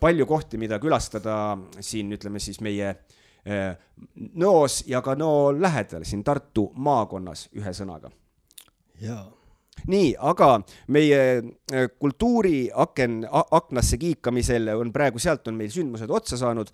[0.00, 3.76] palju kohti, mida külastada siin ütleme siis meie äh,
[4.36, 8.10] Nõos ja ka Nõo lähedal siin Tartu maakonnas, ühesõnaga.
[9.00, 9.41] jaa
[9.90, 10.50] nii, aga
[10.94, 16.70] meie äh, kultuuriaken, aknasse kiikamisel on praegu, sealt on meil sündmused otsa saanud,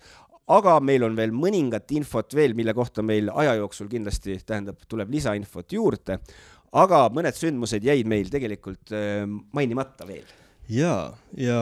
[0.49, 5.11] aga meil on veel mõningat infot veel, mille kohta meil aja jooksul kindlasti, tähendab, tuleb
[5.13, 6.19] lisainfot juurde.
[6.71, 8.91] aga mõned sündmused jäid meil tegelikult
[9.53, 10.27] mainimata veel
[10.69, 10.93] ja,
[11.33, 11.59] ja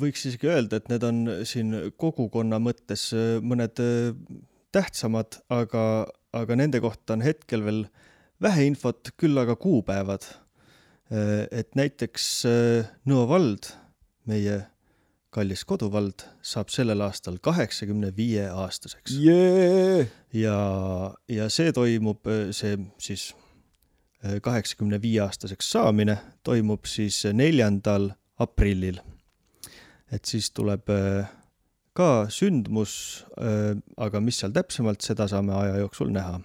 [0.00, 4.12] võiks isegi öelda, et need on siin kogukonna mõttes äh, mõned äh,
[4.74, 5.84] tähtsamad, aga,
[6.36, 7.84] aga nende kohta on hetkel veel
[8.42, 10.26] vähe infot, küll aga kuupäevad.
[11.12, 12.30] Äh, et näiteks
[13.06, 13.70] Nõo vald,
[14.26, 14.64] meie
[15.30, 20.06] kallis koduvald, saab sellel aastal kaheksakümne viie aastaseks yeah..
[20.32, 20.60] ja,
[21.28, 22.24] ja see toimub,
[22.56, 23.34] see siis
[24.42, 26.16] kaheksakümne viie aastaseks saamine
[26.46, 29.00] toimub siis neljandal aprillil.
[30.12, 31.26] et siis tuleb äh,
[31.96, 36.38] ka sündmus, äh, aga mis seal täpsemalt, seda saame aja jooksul näha.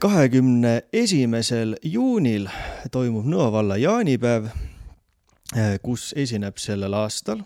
[0.00, 2.46] Kahekümne esimesel juunil
[2.94, 4.46] toimub Nõo valla jaanipäev,
[5.82, 7.42] kus esineb sellel aastal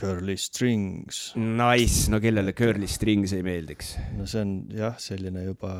[0.00, 1.32] Curly Strings.
[1.34, 3.96] Nice, no kellele Curly Strings ei meeldiks?
[4.14, 5.74] no see on jah, selline juba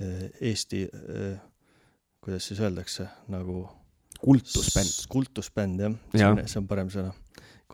[0.00, 1.40] Äh, Eesti, äh,
[2.20, 3.68] kuidas siis öeldakse, nagu
[4.20, 5.06] kultusbänd.
[5.08, 7.12] kultusbänd jah ja., see on parem sõna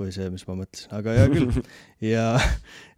[0.01, 1.61] kui see, mis ma mõtlesin, aga hea küll.
[2.15, 2.25] ja,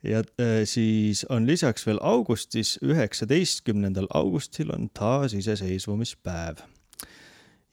[0.06, 6.62] ja äh, siis on lisaks veel augustis, üheksateistkümnendal augustil on taasiseseisvumispäev.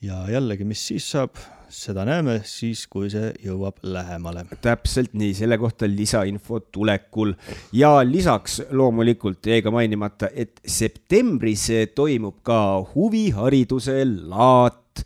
[0.01, 1.37] ja jällegi, mis siis saab,
[1.69, 4.47] seda näeme siis, kui see jõuab lähemale.
[4.65, 7.35] täpselt nii, selle kohta lisainfo tulekul
[7.75, 12.61] ja lisaks loomulikult jäi ka mainimata, et septembris toimub ka
[12.95, 15.05] huvihariduse laat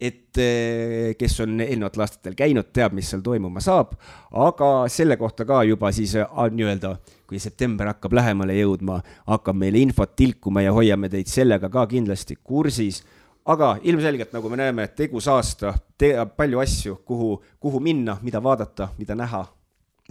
[0.00, 3.92] et eh, kes on eelnevatel aastatel käinud, teab, mis seal toimuma saab,
[4.32, 6.94] aga selle kohta ka juba siis ah, nii-öelda,
[7.28, 12.38] kui september hakkab lähemale jõudma, hakkab meile infot tilkuma ja hoiame teid sellega ka kindlasti
[12.42, 13.02] kursis
[13.48, 18.90] aga ilmselgelt, nagu me näeme, tegus aasta, teab palju asju, kuhu, kuhu minna, mida vaadata,
[18.98, 19.44] mida näha.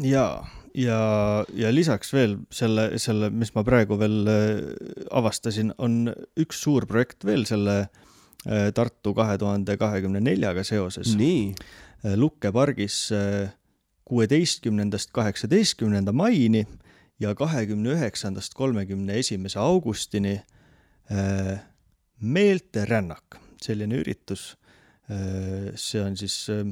[0.04, 0.26] ja,
[0.74, 1.00] ja,
[1.56, 4.62] ja lisaks veel selle, selle, mis ma praegu veel äh,
[5.12, 7.82] avastasin, on üks suur projekt veel selle
[8.46, 11.16] Tartu kahe tuhande kahekümne neljaga seoses.
[11.16, 13.10] Äh, Lukke pargis
[14.06, 16.66] kuueteistkümnendast kaheksateistkümnenda maini
[17.20, 20.40] ja kahekümne üheksandast kolmekümne esimese augustini
[22.20, 24.54] meelterännak, selline üritus.
[25.10, 26.68] Äh, see on siis, äh,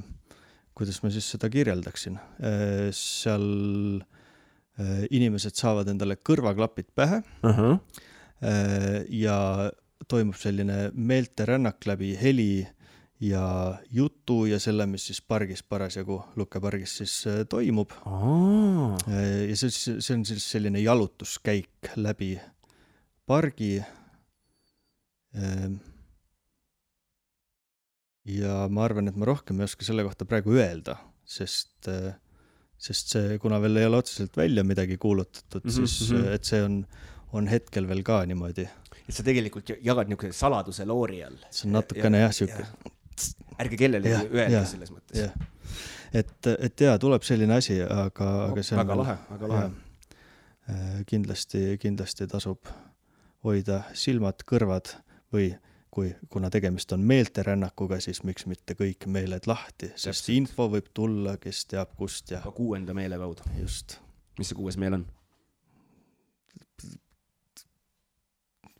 [0.77, 4.03] kuidas ma siis seda kirjeldaksin, äh, seal
[5.09, 7.49] inimesed saavad endale kõrvaklapid pähe uh.
[7.49, 7.79] -huh.
[9.09, 9.37] ja
[10.07, 12.67] toimub selline meelterännak läbi heli
[13.19, 17.15] ja jutu ja selle, mis siis pargis parasjagu, Lukke pargis siis
[17.49, 18.93] toimub oh..
[19.09, 22.35] ja see, see on siis selline jalutuskäik läbi
[23.25, 23.79] pargi
[25.37, 25.77] Ehm,
[28.27, 31.89] ja ma arvan, et ma rohkem ei oska selle kohta praegu öelda, sest,
[32.87, 35.87] sest see, kuna veel ei ole otseselt välja midagi kuulutatud mm, -hmm.
[35.87, 36.33] siis mhm.
[36.35, 36.81] et see on,
[37.33, 38.67] on hetkel veel ka niimoodi.
[39.07, 41.37] Et sa tegelikult jagad niisuguse saladuse loori all.
[41.49, 42.93] see on natukene ja, jah, sihuke ja.
[43.63, 45.31] ärge kellelegi öelda selles mõttes.
[46.13, 49.69] et, et jaa, tuleb selline asi, aga no,, aga see on väga lahe, väga lahe.
[50.67, 52.67] Äh, kindlasti, kindlasti tasub
[53.47, 54.91] hoida silmad, kõrvad
[55.31, 55.53] või
[55.97, 61.37] kui, kuna tegemist on meelterännakuga, siis miks mitte kõik meeled lahti, sest info võib tulla,
[61.41, 62.41] kes teab kust ja.
[62.43, 63.47] ka kuuenda meele kaudu.
[63.61, 63.97] just.
[64.37, 65.07] mis see kuues meel on?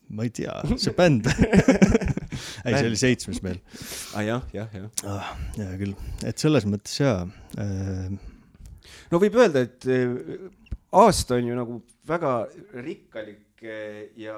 [0.10, 3.60] Ma ei tea, see bänd ei, see oli seitsmes meel.
[4.14, 5.34] aa ah, jah, jah, jah ah,.
[5.58, 5.95] hea küll,
[6.28, 7.26] et selles mõttes jaa
[7.60, 8.08] äh....
[9.12, 10.47] no võib öelda, et äh,
[11.03, 12.34] aasta on ju nagu väga
[12.86, 14.38] rikkalik äh, ja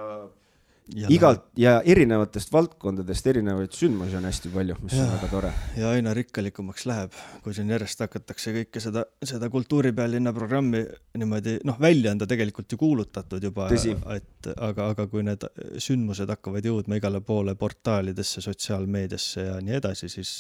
[0.96, 5.52] ja igalt ja erinevatest valdkondadest erinevaid sündmusi on hästi palju, mis ja, on väga tore.
[5.78, 10.84] ja aina rikkalikumaks läheb, kui siin järjest hakatakse kõike seda, seda kultuuripealinna programmi
[11.18, 13.70] niimoodi noh, välja on ta tegelikult ju kuulutatud juba,
[14.16, 15.46] et aga, aga kui need
[15.82, 20.34] sündmused hakkavad jõudma igale poole portaalidesse, sotsiaalmeediasse ja nii edasi, siis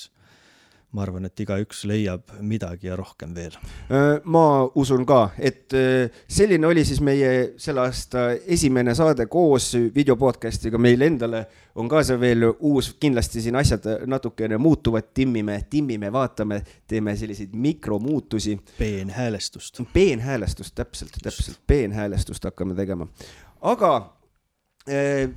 [0.91, 3.53] ma arvan, et igaüks leiab midagi ja rohkem veel.
[3.93, 7.31] Äh, ma usun ka, et äh, selline oli siis meie
[7.61, 11.45] selle aasta esimene saade koos video podcast'iga meil endale
[11.79, 17.53] on ka see veel uus, kindlasti siin asjad natukene muutuvad, timmime, timmime, vaatame, teeme selliseid
[17.53, 18.57] mikromuutusi.
[18.77, 19.81] peenhäälestust.
[19.93, 23.07] peenhäälestust, täpselt, täpselt, peenhäälestust hakkame tegema.
[23.61, 24.18] aga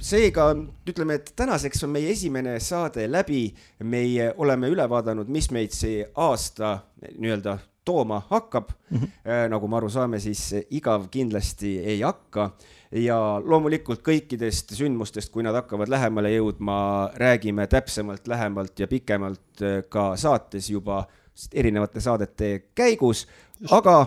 [0.00, 0.46] seega
[0.88, 3.44] ütleme, et tänaseks on meie esimene saade läbi,
[3.84, 6.78] meie oleme üle vaadanud, mis meid see aasta
[7.18, 8.98] nii-öelda tooma hakkab mm.
[8.98, 9.48] -hmm.
[9.50, 12.50] nagu me aru saame, siis igav kindlasti ei hakka
[12.92, 19.82] ja loomulikult kõikidest sündmustest, kui nad hakkavad lähemale jõudma, räägime täpsemalt, lähemalt ja pikemalt äh,
[19.88, 21.04] ka saates juba
[21.52, 23.26] erinevate saadete käigus,
[23.70, 24.06] aga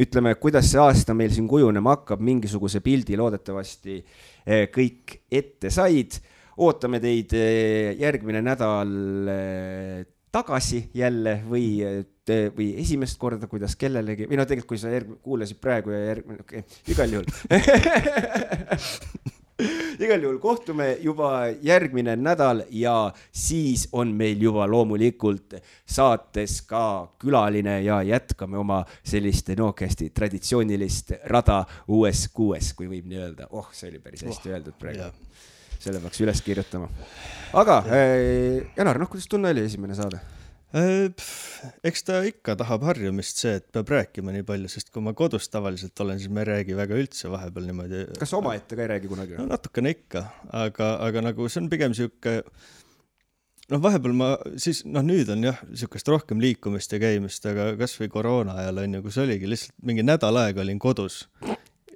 [0.00, 6.18] ütleme, kuidas see aasta meil siin kujunema hakkab, mingisuguse pildi loodetavasti eh, kõik ette said.
[6.62, 8.90] ootame teid eh, järgmine nädal
[9.32, 11.82] eh, tagasi jälle või,
[12.56, 16.40] või esimest korda, kuidas kellelegi või no tegelikult, kui sa järg, kuulasid praegu ja järgmine,
[16.40, 17.28] okei okay,, igal juhul
[20.04, 25.56] igal juhul kohtume juba järgmine nädal ja siis on meil juba loomulikult
[25.86, 33.18] saates ka külaline ja jätkame oma sellist Nokiasti traditsioonilist rada uues kuues, kui võib nii
[33.20, 33.48] öelda.
[33.50, 35.10] oh, see oli päris hästi oh, öeldud praegu.
[35.78, 36.88] selle peaks üles kirjutama.
[37.52, 40.20] aga äh, Janar, noh, kuidas tunne oli esimene saade?
[40.72, 41.10] Äh,
[41.84, 45.50] eks ta ikka tahab harjumist, see, et peab rääkima nii palju, sest kui ma kodus
[45.52, 48.06] tavaliselt olen, siis ma ei räägi väga üldse vahepeal niimoodi.
[48.20, 49.36] kas omaette ka ei räägi kunagi?
[49.36, 50.24] no natukene ikka,
[50.62, 52.38] aga, aga nagu see on pigem sihuke
[53.68, 58.08] noh, vahepeal ma siis noh, nüüd on jah, sihukest rohkem liikumist ja käimist, aga kasvõi
[58.16, 61.26] koroona ajal on ju, kus oligi lihtsalt mingi nädal aega olin kodus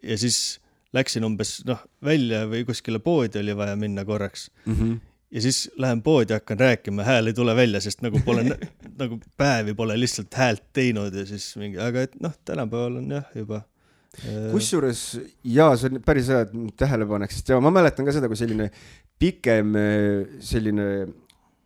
[0.03, 0.59] ja siis
[0.97, 4.75] läksin umbes noh, välja või kuskile poodi oli vaja minna korraks mm.
[4.75, 8.45] -hmm ja siis lähen poodi, hakkan rääkima, hääl ei tule välja, sest nagu pole
[9.01, 13.33] nagu päevi pole lihtsalt häält teinud ja siis mingi, aga et noh, tänapäeval on jah
[13.35, 13.63] juba
[14.23, 14.51] äh....
[14.53, 15.03] kusjuures
[15.45, 18.39] jaa, see on päris hea, et tähele paneks, sest ja ma mäletan ka seda, kui
[18.39, 18.71] selline
[19.19, 20.87] pikem äh, selline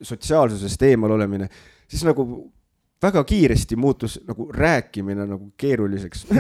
[0.01, 1.51] sotsiaalsusest eemal olemine,
[1.91, 2.25] siis nagu
[3.03, 6.27] väga kiiresti muutus nagu rääkimine nagu keeruliseks.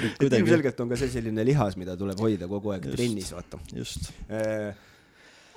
[0.00, 3.58] Ilmselgelt on ka see selline lihas, mida tuleb hoida kogu aeg just, trennis, vaata.
[3.74, 4.12] just.
[4.30, 4.70] Äh,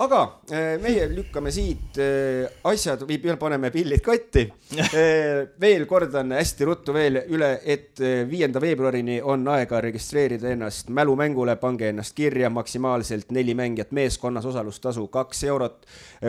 [0.02, 3.04] aga eh, meie lükkame siit eh, asjad
[3.40, 4.48] paneme pillid kotti.
[4.94, 11.56] Eh, veel kordan hästi ruttu veel üle, et viienda veebruarini on aega registreerida ennast mälumängule,
[11.62, 15.86] pange ennast kirja maksimaalselt neli mängijat meeskonnas, osalustasu kaks eurot.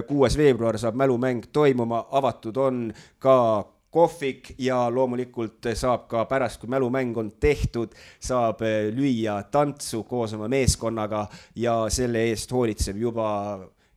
[0.06, 6.70] kuues veebruar saab mälumäng toimuma, avatud on ka kohvik ja loomulikult saab ka pärast, kui
[6.72, 11.26] mälumäng on tehtud, saab eh, lüüa tantsu koos oma meeskonnaga
[11.56, 13.28] ja selle eest hoolitseb juba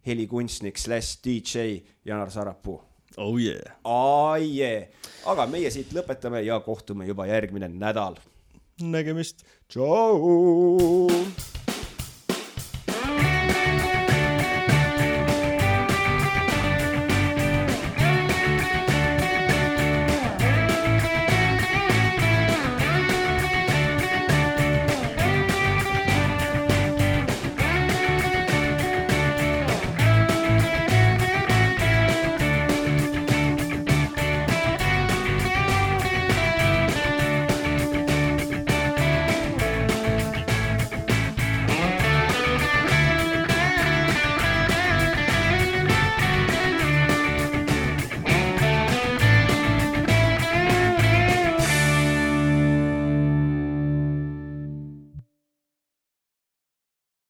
[0.08, 2.80] helikunstnik slaš DJ Janar Sarapuu.
[3.18, 3.78] Oh yeah.
[3.84, 4.88] Oh yeah.
[5.26, 8.20] aga meie siit lõpetame ja kohtume juba järgmine nädal.
[8.82, 9.46] nägemist.
[9.68, 11.57] tšau.